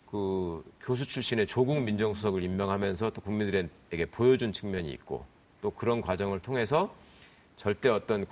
그 0.10 0.64
교수 0.82 1.06
출신의 1.06 1.48
조국 1.48 1.82
민정수석을 1.82 2.44
임명하면서 2.44 3.10
또 3.12 3.22
국민들에게 3.22 4.06
보여준 4.12 4.54
측면이 4.54 4.90
있고 4.92 5.26
또 5.62 5.72
그런 5.72 6.02
과정을 6.02 6.40
통해서 6.40 6.94
절대 7.56 7.90
어떤 7.90 8.26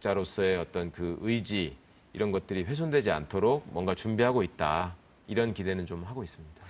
권력자로서의 0.00 0.56
어떤 0.58 0.90
그 0.92 1.18
의지 1.20 1.76
이런 2.12 2.32
것들이 2.32 2.64
훼손되지 2.64 3.10
않도록 3.10 3.66
뭔가 3.72 3.94
준비하고 3.94 4.42
있다 4.42 4.94
이런 5.26 5.52
기대는 5.54 5.86
좀 5.86 6.04
하고 6.04 6.22
있습니다. 6.24 6.62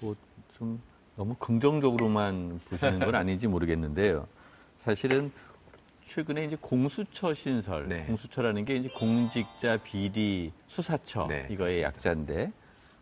뭐 0.00 0.14
좀 0.56 0.80
너무 1.16 1.34
긍정적으로만 1.34 2.60
보시는 2.68 3.00
건 3.00 3.14
아닌지 3.14 3.46
모르겠는데요. 3.48 4.26
사실은 4.76 5.32
최근에 6.04 6.44
이제 6.44 6.56
공수처 6.60 7.34
신설, 7.34 7.88
네. 7.88 8.04
공수처라는 8.06 8.64
게 8.64 8.76
이제 8.76 8.88
공직자 8.90 9.78
비리 9.82 10.52
수사처 10.68 11.26
네, 11.26 11.48
이거의 11.50 11.82
약자인데 11.82 12.52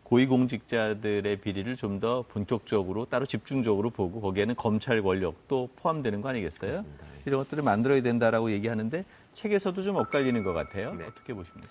고위공직자들의 0.03 1.37
비리를 1.37 1.75
좀 1.75 1.99
더 1.99 2.23
본격적으로 2.27 3.05
따로 3.05 3.25
집중적으로 3.25 3.89
보고 3.89 4.19
거기에는 4.19 4.55
검찰 4.55 5.01
권력도 5.01 5.69
포함되는 5.77 6.21
거 6.21 6.29
아니겠어요? 6.29 6.71
그렇습니다. 6.71 7.05
네. 7.05 7.21
이런 7.25 7.39
것들을 7.39 7.63
만들어야 7.63 8.01
된다라고 8.01 8.51
얘기하는데 8.51 9.05
책에서도 9.33 9.81
좀 9.81 9.95
엇갈리는 9.97 10.43
것 10.43 10.53
같아요. 10.53 10.93
네. 10.95 11.05
어떻게 11.05 11.33
보십니까? 11.33 11.69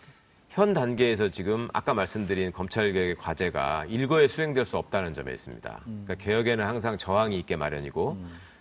현 0.48 0.72
단계에서 0.72 1.28
지금 1.30 1.68
아까 1.72 1.92
말씀드린 1.92 2.52
검찰개혁의 2.52 3.16
과제가 3.16 3.86
일거에 3.86 4.28
수행될 4.28 4.64
수 4.64 4.76
없다는 4.76 5.12
점에 5.12 5.32
있습니다. 5.32 5.80
그러니까 5.84 6.14
개혁에는 6.14 6.64
항상 6.64 6.96
저항이 6.98 7.38
있게 7.40 7.56
마련이고 7.56 8.16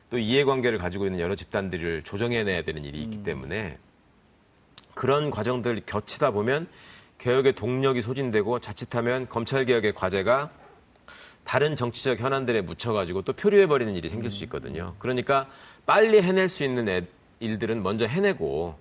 또 0.09 0.17
이해관계를 0.17 0.77
가지고 0.77 1.05
있는 1.05 1.19
여러 1.19 1.35
집단들을 1.35 2.03
조정해내야 2.03 2.63
되는 2.63 2.83
일이 2.85 3.03
있기 3.03 3.23
때문에 3.23 3.77
그런 4.93 5.31
과정들 5.31 5.81
겹치다 5.85 6.31
보면 6.31 6.67
개혁의 7.21 7.53
동력이 7.53 8.01
소진되고 8.01 8.59
자칫하면 8.59 9.29
검찰개혁의 9.29 9.93
과제가 9.93 10.49
다른 11.43 11.75
정치적 11.75 12.19
현안들에 12.19 12.61
묻혀가지고 12.61 13.21
또 13.21 13.33
표류해버리는 13.33 13.93
일이 13.95 14.09
생길 14.09 14.31
수 14.31 14.43
있거든요. 14.45 14.95
그러니까 14.97 15.47
빨리 15.85 16.21
해낼 16.21 16.49
수 16.49 16.63
있는 16.63 16.89
애- 16.89 17.05
일들은 17.39 17.83
먼저 17.83 18.05
해내고 18.05 18.75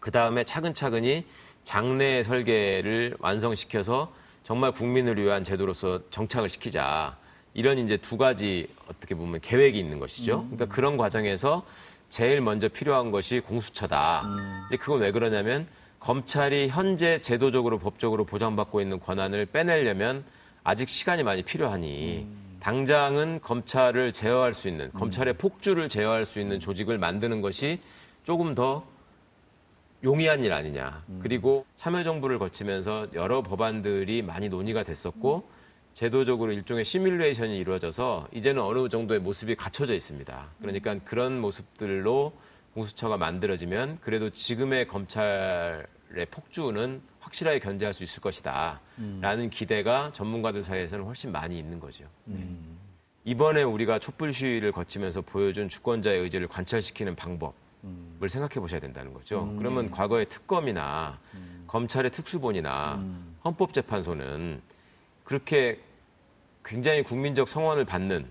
그 0.00 0.10
다음에 0.10 0.44
차근차근히 0.44 1.24
장래 1.64 2.22
설계를 2.22 3.16
완성시켜서 3.20 4.12
정말 4.44 4.72
국민을 4.72 5.16
위한 5.22 5.42
제도로서 5.44 6.00
정착을 6.10 6.48
시키자. 6.50 7.16
이런 7.54 7.78
이제 7.78 7.96
두 7.96 8.16
가지 8.18 8.68
어떻게 8.88 9.14
보면 9.14 9.40
계획이 9.40 9.78
있는 9.78 9.98
것이죠. 9.98 10.42
그러니까 10.50 10.66
그런 10.74 10.96
과정에서 10.98 11.64
제일 12.10 12.40
먼저 12.42 12.68
필요한 12.68 13.10
것이 13.10 13.40
공수처다. 13.40 14.22
근데 14.68 14.82
그건 14.82 15.00
왜 15.00 15.12
그러냐면 15.12 15.66
검찰이 16.02 16.68
현재 16.68 17.20
제도적으로 17.20 17.78
법적으로 17.78 18.24
보장받고 18.24 18.80
있는 18.80 18.98
권한을 18.98 19.46
빼내려면 19.46 20.24
아직 20.64 20.88
시간이 20.88 21.22
많이 21.22 21.44
필요하니 21.44 22.26
당장은 22.58 23.40
검찰을 23.40 24.12
제어할 24.12 24.52
수 24.52 24.68
있는 24.68 24.90
검찰의 24.92 25.34
폭주를 25.34 25.88
제어할 25.88 26.24
수 26.24 26.40
있는 26.40 26.58
조직을 26.58 26.98
만드는 26.98 27.40
것이 27.40 27.80
조금 28.24 28.56
더 28.56 28.84
용이한 30.02 30.42
일 30.42 30.52
아니냐. 30.52 31.04
그리고 31.20 31.64
참여정부를 31.76 32.40
거치면서 32.40 33.06
여러 33.14 33.42
법안들이 33.42 34.22
많이 34.22 34.48
논의가 34.48 34.82
됐었고 34.82 35.48
제도적으로 35.94 36.52
일종의 36.52 36.84
시뮬레이션이 36.84 37.56
이루어져서 37.58 38.26
이제는 38.32 38.60
어느 38.60 38.88
정도의 38.88 39.20
모습이 39.20 39.54
갖춰져 39.54 39.94
있습니다. 39.94 40.48
그러니까 40.60 40.98
그런 41.04 41.40
모습들로 41.40 42.32
공수처가 42.74 43.16
만들어지면 43.16 43.98
그래도 44.00 44.30
지금의 44.30 44.88
검찰의 44.88 46.26
폭주는 46.30 47.02
확실하게 47.20 47.58
견제할 47.60 47.94
수 47.94 48.04
있을 48.04 48.20
것이다. 48.20 48.80
라는 49.20 49.50
기대가 49.50 50.10
전문가들 50.12 50.64
사이에서는 50.64 51.04
훨씬 51.04 51.32
많이 51.32 51.58
있는 51.58 51.78
거죠. 51.80 52.04
네. 52.24 52.46
이번에 53.24 53.62
우리가 53.62 53.98
촛불 53.98 54.32
시위를 54.32 54.72
거치면서 54.72 55.20
보여준 55.22 55.68
주권자의 55.68 56.20
의지를 56.20 56.48
관철시키는 56.48 57.14
방법. 57.16 57.54
을 58.22 58.28
생각해 58.28 58.54
보셔야 58.54 58.78
된다는 58.78 59.12
거죠. 59.12 59.52
그러면 59.58 59.90
과거의 59.90 60.26
특검이나 60.26 61.18
검찰의 61.66 62.12
특수본이나 62.12 63.04
헌법재판소는 63.44 64.62
그렇게 65.24 65.80
굉장히 66.64 67.02
국민적 67.02 67.48
성원을 67.48 67.84
받는 67.84 68.30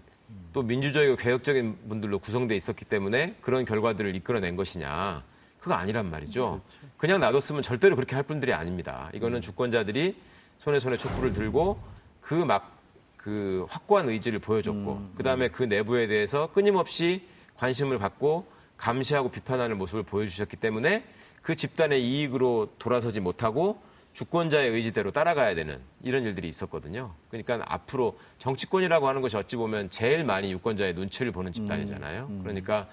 또 0.54 0.62
민주적이고 0.62 1.16
개혁적인 1.16 1.88
분들로 1.88 2.20
구성돼 2.20 2.56
있었기 2.56 2.86
때문에 2.86 3.36
그런 3.42 3.66
결과들을 3.66 4.16
이끌어낸 4.16 4.56
것이냐. 4.56 5.24
그거 5.60 5.76
아니란 5.76 6.10
말이죠. 6.10 6.62
그냥 6.98 7.20
놔뒀으면 7.20 7.62
절대로 7.62 7.96
그렇게 7.96 8.16
할 8.16 8.24
분들이 8.24 8.52
아닙니다. 8.52 9.10
이거는 9.14 9.42
주권자들이 9.42 10.16
손에 10.60 10.80
손에 10.80 10.98
촛불을 10.98 11.34
들고 11.34 11.80
그 12.20 12.34
막그 12.34 13.68
확고한 13.70 14.10
의지를 14.10 14.40
보여줬고 14.40 15.12
그다음에 15.16 15.50
그 15.50 15.64
내부에 15.64 16.08
대해서 16.08 16.52
끊임없이 16.52 17.28
관심을 17.58 18.00
갖고 18.00 18.48
감시하고 18.78 19.30
비판하는 19.30 19.78
모습을 19.78 20.04
보여주셨기 20.04 20.58
때문에 20.58 21.04
그 21.44 21.56
집단의 21.56 22.04
이익으로 22.04 22.74
돌아서지 22.80 23.20
못하고 23.20 23.80
주권자의 24.14 24.70
의지대로 24.72 25.12
따라가야 25.12 25.56
되는 25.56 25.80
이런 26.04 26.24
일들이 26.24 26.48
있었거든요. 26.48 27.14
그러니까 27.30 27.62
앞으로 27.66 28.20
정치권이라고 28.40 29.08
하는 29.08 29.22
것이 29.22 29.38
어찌 29.38 29.56
보면 29.56 29.90
제일 29.90 30.24
많이 30.24 30.52
유권자의 30.52 30.94
눈치를 30.94 31.32
보는 31.32 31.54
집단이잖아요. 31.54 32.40
그러니까 32.44 32.88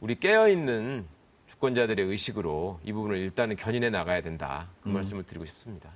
우리 0.00 0.18
깨어있는 0.18 1.04
주권자들의 1.48 2.06
의식으로 2.06 2.80
이 2.84 2.92
부분을 2.92 3.18
일단은 3.18 3.56
견인해 3.56 3.90
나가야 3.90 4.22
된다. 4.22 4.68
그 4.82 4.88
말씀을 4.88 5.24
드리고 5.24 5.44
싶습니다. 5.44 5.90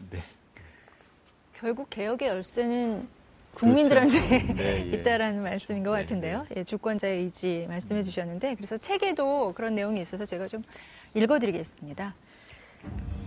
결국 1.54 1.88
개혁의 1.88 2.28
열쇠는 2.28 3.08
국민들한테 3.54 4.54
네, 4.54 4.86
예. 4.86 4.90
있다라는 5.00 5.42
말씀인 5.42 5.82
것 5.82 5.96
네, 5.96 6.02
같은데요. 6.02 6.46
예, 6.54 6.62
주권자의 6.62 7.24
의지 7.24 7.64
말씀해 7.68 8.02
주셨는데 8.02 8.54
그래서 8.54 8.76
책에도 8.76 9.52
그런 9.54 9.74
내용이 9.74 10.02
있어서 10.02 10.26
제가 10.26 10.46
좀 10.46 10.62
읽어드리겠습니다. 11.14 12.14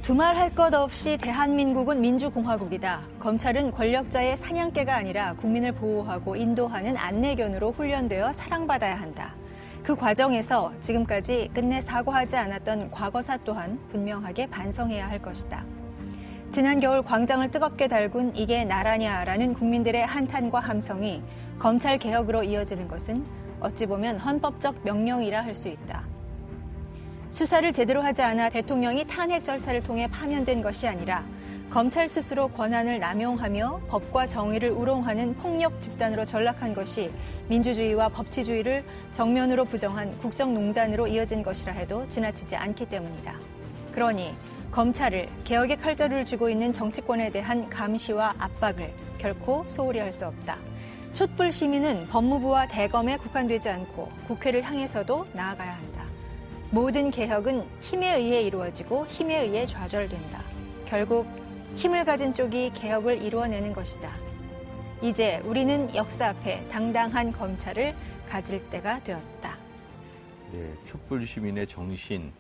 두말 0.02 0.36
할 0.36 0.56
것 0.56 0.74
없이 0.74 1.18
대한민국은 1.18 2.02
민주공화국이다. 2.02 3.02
검찰은 3.20 3.72
권력자의 3.72 4.36
사냥개가 4.38 4.96
아니라 4.96 5.34
국민을 5.36 5.72
보호하고 5.74 6.36
인도하는 6.36 6.98
안내견으로 6.98 7.74
훈련되어 7.74 8.34
사랑받아야 8.34 8.96
한다. 8.96 9.36
그 9.84 9.96
과정에서 9.96 10.74
지금까지 10.82 11.52
끝내 11.54 11.80
사과하지 11.80 12.38
않았던 12.38 12.92
과거사 12.92 13.38
또한 13.44 13.80
분명하게 13.90 14.48
반성해야 14.48 15.08
할 15.08 15.22
것이다. 15.22 15.64
지난 16.52 16.80
겨울 16.80 17.04
광장을 17.04 17.50
뜨겁게 17.52 17.88
달군 17.88 18.36
이게 18.36 18.66
나라냐라는 18.66 19.54
국민들의 19.54 20.04
한탄과 20.04 20.60
함성이 20.60 21.22
검찰 21.60 22.00
개혁으로 22.00 22.44
이어지는 22.44 22.88
것은 22.88 23.24
어찌 23.60 23.86
보면 23.86 24.18
헌법적 24.18 24.78
명령이라 24.84 25.44
할 25.44 25.54
수 25.54 25.68
있다. 25.68 26.09
수사를 27.32 27.72
제대로 27.72 28.02
하지 28.02 28.22
않아 28.22 28.50
대통령이 28.50 29.06
탄핵 29.06 29.44
절차를 29.44 29.84
통해 29.84 30.08
파면된 30.08 30.62
것이 30.62 30.88
아니라 30.88 31.24
검찰 31.70 32.10
스스로 32.10 32.48
권한을 32.48 32.98
남용하며 32.98 33.82
법과 33.88 34.26
정의를 34.26 34.72
우롱하는 34.72 35.36
폭력 35.36 35.80
집단으로 35.80 36.26
전락한 36.26 36.74
것이 36.74 37.12
민주주의와 37.48 38.10
법치주의를 38.10 38.84
정면으로 39.12 39.66
부정한 39.66 40.18
국정농단으로 40.18 41.06
이어진 41.06 41.44
것이라 41.44 41.74
해도 41.74 42.08
지나치지 42.10 42.56
않기 42.56 42.88
때문이다. 42.88 43.36
그러니 43.94 44.34
검찰을 44.72 45.30
개혁의 45.44 45.78
칼자루를 45.78 46.26
쥐고 46.26 46.50
있는 46.50 46.74
정치권에 46.74 47.30
대한 47.30 47.70
감시와 47.70 48.34
압박을 48.40 48.92
결코 49.20 49.66
소홀히 49.70 50.00
할 50.00 50.12
수 50.12 50.26
없다. 50.26 50.58
촛불 51.14 51.52
시민은 51.52 52.08
법무부와 52.08 52.68
대검에 52.68 53.18
국한되지 53.18 53.70
않고 53.70 54.10
국회를 54.28 54.64
향해서도 54.64 55.28
나아가야 55.34 55.74
한다. 55.74 55.99
모든 56.72 57.10
개혁은 57.10 57.66
힘에 57.82 58.16
의해 58.16 58.44
이루어지고 58.44 59.08
힘에 59.08 59.42
의해 59.42 59.66
좌절된다. 59.66 60.44
결국 60.86 61.28
힘을 61.76 62.06
가진 62.06 62.34
쪽이 62.34 62.72
개혁을 62.76 63.22
이루어내는 63.22 63.74
것이다. 63.74 64.12
이제 65.02 65.42
우리는 65.46 65.94
역사 65.96 66.30
앞에 66.30 66.68
당당한 66.70 67.32
검찰을 67.32 67.96
가질 68.30 68.70
때가 68.70 69.04
되었다. 69.04 69.58
예, 70.54 70.74
촛불 70.86 71.26
시민의 71.26 71.66
정신 71.66 72.32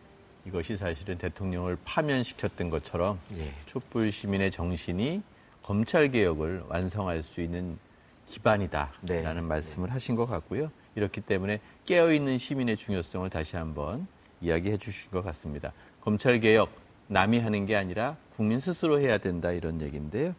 이것이 0.46 0.78
사실은 0.78 1.18
대통령을 1.18 1.78
파면시켰던 1.84 2.70
것처럼 2.70 3.20
예. 3.36 3.52
촛불 3.66 4.12
시민의 4.12 4.52
정신이 4.52 5.24
검찰 5.64 6.10
개혁을 6.10 6.66
완성할 6.68 7.24
수 7.24 7.42
있는 7.42 7.78
기반이다라는 8.26 9.02
네. 9.02 9.42
말씀을 9.42 9.92
하신 9.92 10.16
것 10.16 10.28
같고요. 10.28 10.72
이렇기 10.96 11.22
때문에 11.22 11.60
깨어 11.86 12.12
있는 12.14 12.38
시민의 12.38 12.78
중요성을 12.78 13.28
다시 13.32 13.56
한번 13.56 14.08
이야기해 14.42 14.78
주신 14.78 15.12
것 15.12 15.24
같습니다. 15.24 15.74
검찰 16.02 16.40
개혁 16.40 16.70
남이 17.08 17.40
하는 17.40 17.66
게 17.66 17.76
아니라 17.76 18.18
국민 18.36 18.60
스스로 18.60 19.00
해야 19.00 19.18
된다 19.18 19.52
이런 19.52 19.82
얘기인데요. 19.82 20.36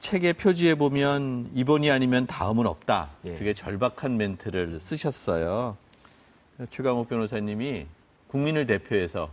책의 0.00 0.34
표지에 0.34 0.76
보면 0.76 1.50
이번이 1.54 1.90
아니면 1.90 2.26
다음은 2.26 2.66
없다. 2.66 3.10
예. 3.24 3.36
되게 3.36 3.52
절박한 3.52 4.16
멘트를 4.16 4.80
쓰셨어요. 4.80 5.76
추강욱 6.70 7.08
변호사님이 7.08 7.86
국민을 8.28 8.66
대표해서 8.66 9.30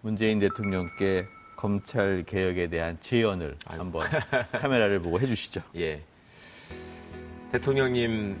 문재인 0.00 0.38
대통령께 0.38 1.26
검찰 1.56 2.22
개혁에 2.24 2.68
대한 2.68 2.98
제언을 3.00 3.56
한번 3.64 4.06
카메라를 4.52 5.00
보고 5.00 5.20
해주시죠. 5.20 5.62
예. 5.76 6.02
대통령님 7.52 8.40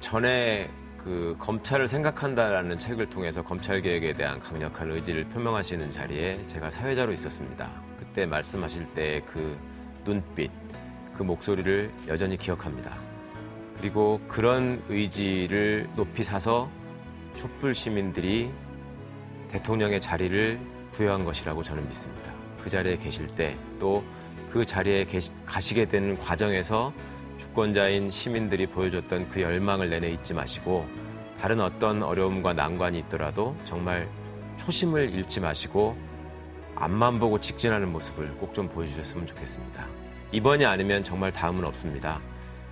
전에 0.00 0.70
그 1.04 1.34
검찰을 1.38 1.88
생각한다라는 1.88 2.78
책을 2.78 3.08
통해서 3.08 3.42
검찰 3.42 3.80
개혁에 3.80 4.12
대한 4.12 4.38
강력한 4.40 4.90
의지를 4.90 5.24
표명하시는 5.24 5.90
자리에 5.92 6.46
제가 6.46 6.70
사회자로 6.70 7.12
있었습니다. 7.12 7.70
그때 7.98 8.26
말씀하실 8.26 8.86
때 8.94 9.22
그 9.26 9.56
눈빛, 10.04 10.50
그 11.16 11.22
목소리를 11.22 11.90
여전히 12.08 12.36
기억합니다. 12.36 12.94
그리고 13.78 14.20
그런 14.28 14.82
의지를 14.88 15.88
높이 15.96 16.22
사서 16.22 16.68
촛불 17.36 17.74
시민들이 17.74 18.50
대통령의 19.50 20.00
자리를 20.02 20.58
부여한 20.92 21.24
것이라고 21.24 21.62
저는 21.62 21.86
믿습니다. 21.88 22.30
그 22.62 22.68
자리에 22.68 22.96
계실 22.98 23.26
때 23.28 23.56
또 23.78 24.02
그 24.50 24.66
자리에 24.66 25.04
계시- 25.04 25.30
가시게 25.46 25.86
되는 25.86 26.18
과정에서 26.18 26.92
주권자인 27.50 28.10
시민들이 28.10 28.66
보여줬던 28.66 29.28
그 29.28 29.40
열망을 29.40 29.90
내내 29.90 30.10
잊지 30.10 30.34
마시고 30.34 30.86
다른 31.40 31.60
어떤 31.60 32.02
어려움과 32.02 32.52
난관이 32.52 33.00
있더라도 33.00 33.56
정말 33.64 34.08
초심을 34.58 35.10
잃지 35.10 35.40
마시고 35.40 35.96
앞만 36.76 37.18
보고 37.18 37.40
직진하는 37.40 37.90
모습을 37.90 38.36
꼭 38.36 38.54
좀 38.54 38.68
보여주셨으면 38.68 39.26
좋겠습니다. 39.26 39.86
이번이 40.32 40.64
아니면 40.64 41.02
정말 41.02 41.32
다음은 41.32 41.64
없습니다. 41.64 42.20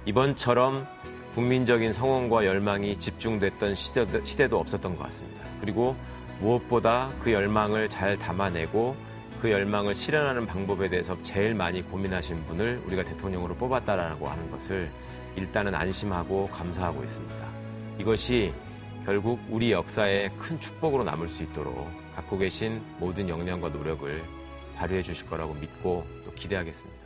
이번처럼 0.05 0.87
국민적인 1.35 1.93
성원과 1.93 2.47
열망이 2.47 2.99
집중됐던 3.01 3.75
시대도, 3.75 4.25
시대도 4.25 4.61
없었던 4.61 4.97
것 4.97 5.03
같습니다. 5.05 5.43
그리고 5.61 5.97
무엇보다 6.41 7.11
그 7.21 7.33
열망을 7.33 7.88
잘 7.88 8.17
담아내고 8.17 8.95
그 9.40 9.51
열망을 9.51 9.94
실현하는 9.94 10.46
방법에 10.46 10.88
대해서 10.88 11.16
제일 11.22 11.55
많이 11.55 11.83
고민하신 11.83 12.44
분을 12.46 12.83
우리가 12.87 13.05
대통령으로 13.05 13.55
뽑았다라고 13.55 14.29
하는 14.29 14.51
것을 14.51 14.90
일단은 15.37 15.74
안심하고 15.74 16.48
감사하고 16.48 17.05
있습니다. 17.05 17.48
이것이 17.98 18.53
결국 19.05 19.40
우리 19.48 19.70
역사의 19.70 20.33
큰 20.37 20.59
축복으로 20.59 21.05
남을 21.05 21.29
수 21.29 21.44
있도록 21.44 21.88
갖고 22.16 22.37
계신 22.37 22.83
모든 22.98 23.29
역량과 23.29 23.68
노력을 23.68 24.24
발휘해 24.77 25.03
주실 25.05 25.27
거라고 25.27 25.55
믿고 25.55 26.05
또 26.24 26.33
기대하겠습니다. 26.35 26.98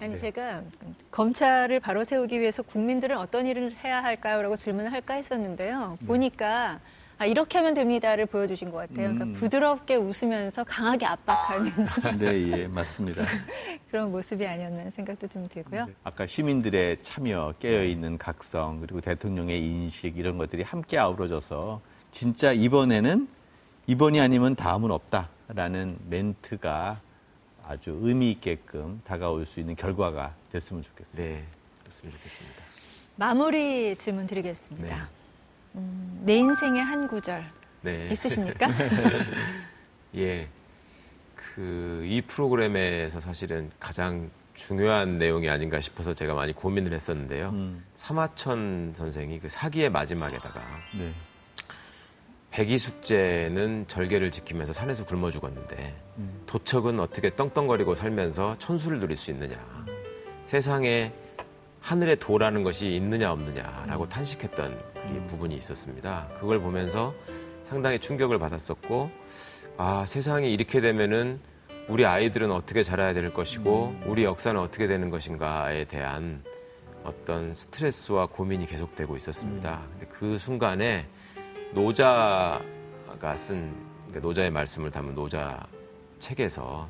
아니 0.00 0.16
제가 0.16 0.62
검찰을 1.10 1.80
바로 1.80 2.04
세우기 2.04 2.40
위해서 2.40 2.62
국민들은 2.62 3.16
어떤 3.18 3.46
일을 3.46 3.74
해야 3.82 4.02
할까요? 4.02 4.42
라고 4.42 4.54
질문을 4.54 4.92
할까 4.92 5.14
했었는데요. 5.14 5.98
보니까 6.06 6.80
아, 7.18 7.26
이렇게 7.26 7.58
하면 7.58 7.74
됩니다를 7.74 8.26
보여주신 8.26 8.70
것 8.70 8.78
같아요. 8.78 9.10
음. 9.10 9.14
그러니까 9.14 9.38
부드럽게 9.38 9.96
웃으면서 9.96 10.64
강하게 10.64 11.06
압박하는 11.06 11.72
네, 12.18 12.50
예, 12.50 12.66
맞습니다. 12.66 13.24
그런 13.90 14.10
모습이 14.10 14.46
아니었나 14.46 14.90
생각도 14.90 15.28
좀 15.28 15.48
들고요. 15.48 15.86
아까 16.02 16.26
시민들의 16.26 17.00
참여, 17.02 17.54
깨어있는 17.60 18.18
각성, 18.18 18.80
그리고 18.80 19.00
대통령의 19.00 19.58
인식 19.58 20.16
이런 20.18 20.38
것들이 20.38 20.62
함께 20.62 20.98
아우러져서 20.98 21.80
진짜 22.10 22.52
이번에는 22.52 23.28
이번이 23.86 24.20
아니면 24.20 24.56
다음은 24.56 24.90
없다라는 24.90 25.98
멘트가 26.08 27.00
아주 27.66 27.98
의미 28.02 28.30
있게끔 28.32 29.00
다가올 29.04 29.46
수 29.46 29.60
있는 29.60 29.76
결과가 29.76 30.34
됐으면 30.50 30.82
좋겠습니다. 30.82 31.22
네, 31.22 31.44
그랬으면 31.82 32.12
좋겠습니다. 32.12 32.62
마무리 33.16 33.96
질문 33.96 34.26
드리겠습니다. 34.26 34.96
네. 34.96 35.23
음, 35.74 36.20
내 36.24 36.36
인생의 36.36 36.82
한 36.82 37.06
구절 37.08 37.44
네. 37.82 38.08
있으십니까? 38.10 38.68
예. 40.16 40.48
그, 41.34 42.02
이 42.06 42.20
프로그램에서 42.22 43.20
사실은 43.20 43.70
가장 43.78 44.30
중요한 44.54 45.18
내용이 45.18 45.48
아닌가 45.48 45.80
싶어서 45.80 46.14
제가 46.14 46.34
많이 46.34 46.52
고민을 46.52 46.92
했었는데요. 46.92 47.50
음. 47.50 47.84
사마천 47.96 48.94
선생이 48.96 49.40
그 49.40 49.48
사기의 49.48 49.90
마지막에다가 49.90 50.60
네. 50.96 51.12
백이 52.50 52.78
숙제는 52.78 53.86
절개를 53.88 54.30
지키면서 54.30 54.72
산에서 54.72 55.04
굶어 55.04 55.30
죽었는데 55.30 55.96
음. 56.18 56.42
도척은 56.46 57.00
어떻게 57.00 57.34
떵떵거리고 57.34 57.96
살면서 57.96 58.56
천수를 58.58 59.00
누릴 59.00 59.16
수 59.16 59.32
있느냐. 59.32 59.56
세상에 60.46 61.12
하늘에 61.80 62.14
도라는 62.14 62.62
것이 62.62 62.94
있느냐 62.94 63.32
없느냐라고 63.32 64.08
탄식했던 64.08 64.93
그 64.93 64.93
부분이 65.28 65.56
있었습니다. 65.56 66.28
그걸 66.38 66.60
보면서 66.60 67.14
상당히 67.64 67.98
충격을 67.98 68.38
받았었고 68.38 69.10
아 69.76 70.04
세상이 70.06 70.52
이렇게 70.52 70.80
되면은 70.80 71.40
우리 71.88 72.06
아이들은 72.06 72.50
어떻게 72.50 72.82
자라야 72.82 73.12
될 73.12 73.32
것이고 73.32 73.94
우리 74.06 74.24
역사는 74.24 74.60
어떻게 74.60 74.86
되는 74.86 75.10
것인가에 75.10 75.84
대한 75.84 76.42
어떤 77.02 77.54
스트레스와 77.54 78.26
고민이 78.26 78.66
계속되고 78.66 79.16
있었습니다. 79.16 79.82
근데 79.90 80.06
그 80.06 80.38
순간에 80.38 81.06
노자가 81.74 82.62
쓴 83.36 83.74
그러니까 84.06 84.20
노자의 84.20 84.50
말씀을 84.50 84.90
담은 84.90 85.14
노자 85.14 85.66
책에서 86.18 86.88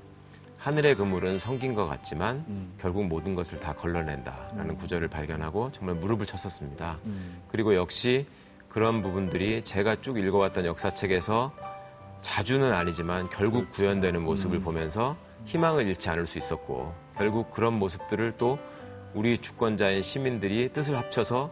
하늘의 0.64 0.94
그물은 0.94 1.38
성긴 1.38 1.74
것 1.74 1.86
같지만 1.86 2.72
결국 2.80 3.04
모든 3.04 3.34
것을 3.34 3.60
다 3.60 3.74
걸러낸다라는 3.74 4.78
구절을 4.78 5.08
발견하고 5.08 5.70
정말 5.72 5.94
무릎을 5.96 6.24
쳤었습니다. 6.24 6.98
그리고 7.48 7.74
역시 7.74 8.26
그런 8.70 9.02
부분들이 9.02 9.62
제가 9.62 10.00
쭉 10.00 10.16
읽어왔던 10.16 10.64
역사책에서 10.64 11.52
자주는 12.22 12.72
아니지만 12.72 13.28
결국 13.28 13.70
구현되는 13.72 14.22
모습을 14.22 14.60
보면서 14.60 15.18
희망을 15.44 15.86
잃지 15.86 16.08
않을 16.08 16.24
수 16.24 16.38
있었고 16.38 16.94
결국 17.14 17.52
그런 17.52 17.74
모습들을 17.74 18.38
또 18.38 18.58
우리 19.12 19.36
주권자인 19.36 20.02
시민들이 20.02 20.70
뜻을 20.72 20.96
합쳐서 20.96 21.50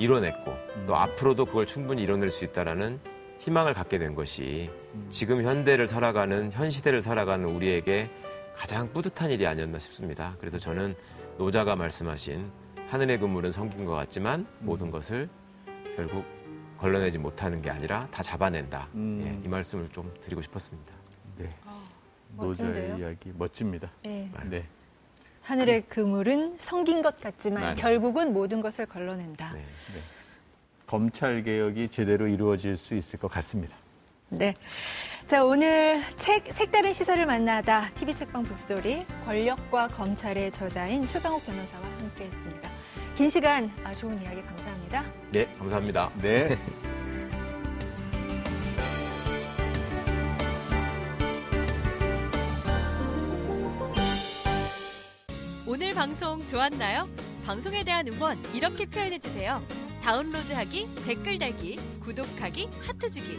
이뤄냈고 0.00 0.52
또 0.88 0.96
앞으로도 0.96 1.44
그걸 1.44 1.64
충분히 1.64 2.02
이뤄낼 2.02 2.32
수 2.32 2.44
있다라는 2.44 2.98
희망을 3.38 3.72
갖게 3.72 3.98
된 3.98 4.16
것이 4.16 4.68
지금 5.10 5.44
현대를 5.44 5.86
살아가는 5.86 6.50
현 6.50 6.72
시대를 6.72 7.02
살아가는 7.02 7.44
우리에게 7.44 8.10
가장 8.58 8.92
뿌듯한 8.92 9.30
일이 9.30 9.46
아니었나 9.46 9.78
싶습니다. 9.78 10.34
그래서 10.40 10.58
저는 10.58 10.96
노자가 11.38 11.76
말씀하신 11.76 12.50
하늘의 12.88 13.20
그물은 13.20 13.52
성긴 13.52 13.84
것 13.84 13.94
같지만 13.94 14.46
모든 14.58 14.90
것을 14.90 15.28
결국 15.94 16.24
걸러내지 16.76 17.18
못하는 17.18 17.62
게 17.62 17.70
아니라 17.70 18.08
다 18.10 18.20
잡아낸다. 18.22 18.88
음. 18.94 19.22
예, 19.24 19.46
이 19.46 19.48
말씀을 19.48 19.88
좀 19.90 20.12
드리고 20.22 20.42
싶었습니다. 20.42 20.92
네. 21.36 21.54
멋진데요? 22.36 22.74
노자의 22.88 23.00
이야기 23.00 23.32
멋집니다. 23.36 23.90
네. 24.02 24.28
네. 24.44 24.66
하늘의 25.42 25.82
그물은 25.88 26.56
성긴 26.58 27.00
것 27.00 27.16
같지만 27.20 27.62
맞아요. 27.62 27.76
결국은 27.76 28.32
모든 28.32 28.60
것을 28.60 28.86
걸러낸다. 28.86 29.52
네. 29.52 29.62
검찰 30.86 31.44
개혁이 31.44 31.88
제대로 31.90 32.26
이루어질 32.26 32.76
수 32.76 32.94
있을 32.94 33.20
것 33.20 33.28
같습니다. 33.30 33.76
네. 34.30 34.54
자, 35.28 35.44
오늘 35.44 36.02
책 36.16 36.50
색다른 36.50 36.92
시사를 36.94 37.26
만나다 37.26 37.90
TV 37.96 38.14
책방 38.14 38.44
북소리 38.44 39.04
권력과 39.26 39.88
검찰의 39.88 40.50
저자인 40.50 41.06
최강욱 41.06 41.44
변호사와 41.44 41.84
함께 41.84 42.24
했습니다. 42.24 42.70
긴 43.14 43.28
시간 43.28 43.70
아, 43.84 43.92
좋은 43.92 44.18
이야기 44.22 44.40
감사합니다. 44.40 45.04
네, 45.32 45.44
감사합니다. 45.58 46.10
네. 46.22 46.56
오늘 55.66 55.92
방송 55.92 56.40
좋았나요? 56.46 57.06
방송에 57.44 57.84
대한 57.84 58.08
응원 58.08 58.42
이렇게 58.54 58.86
표현해 58.86 59.18
주세요. 59.18 59.62
다운로드하기, 60.02 60.88
댓글 61.04 61.38
달기, 61.38 61.76
구독하기, 62.00 62.70
하트 62.80 63.10
주기. 63.10 63.38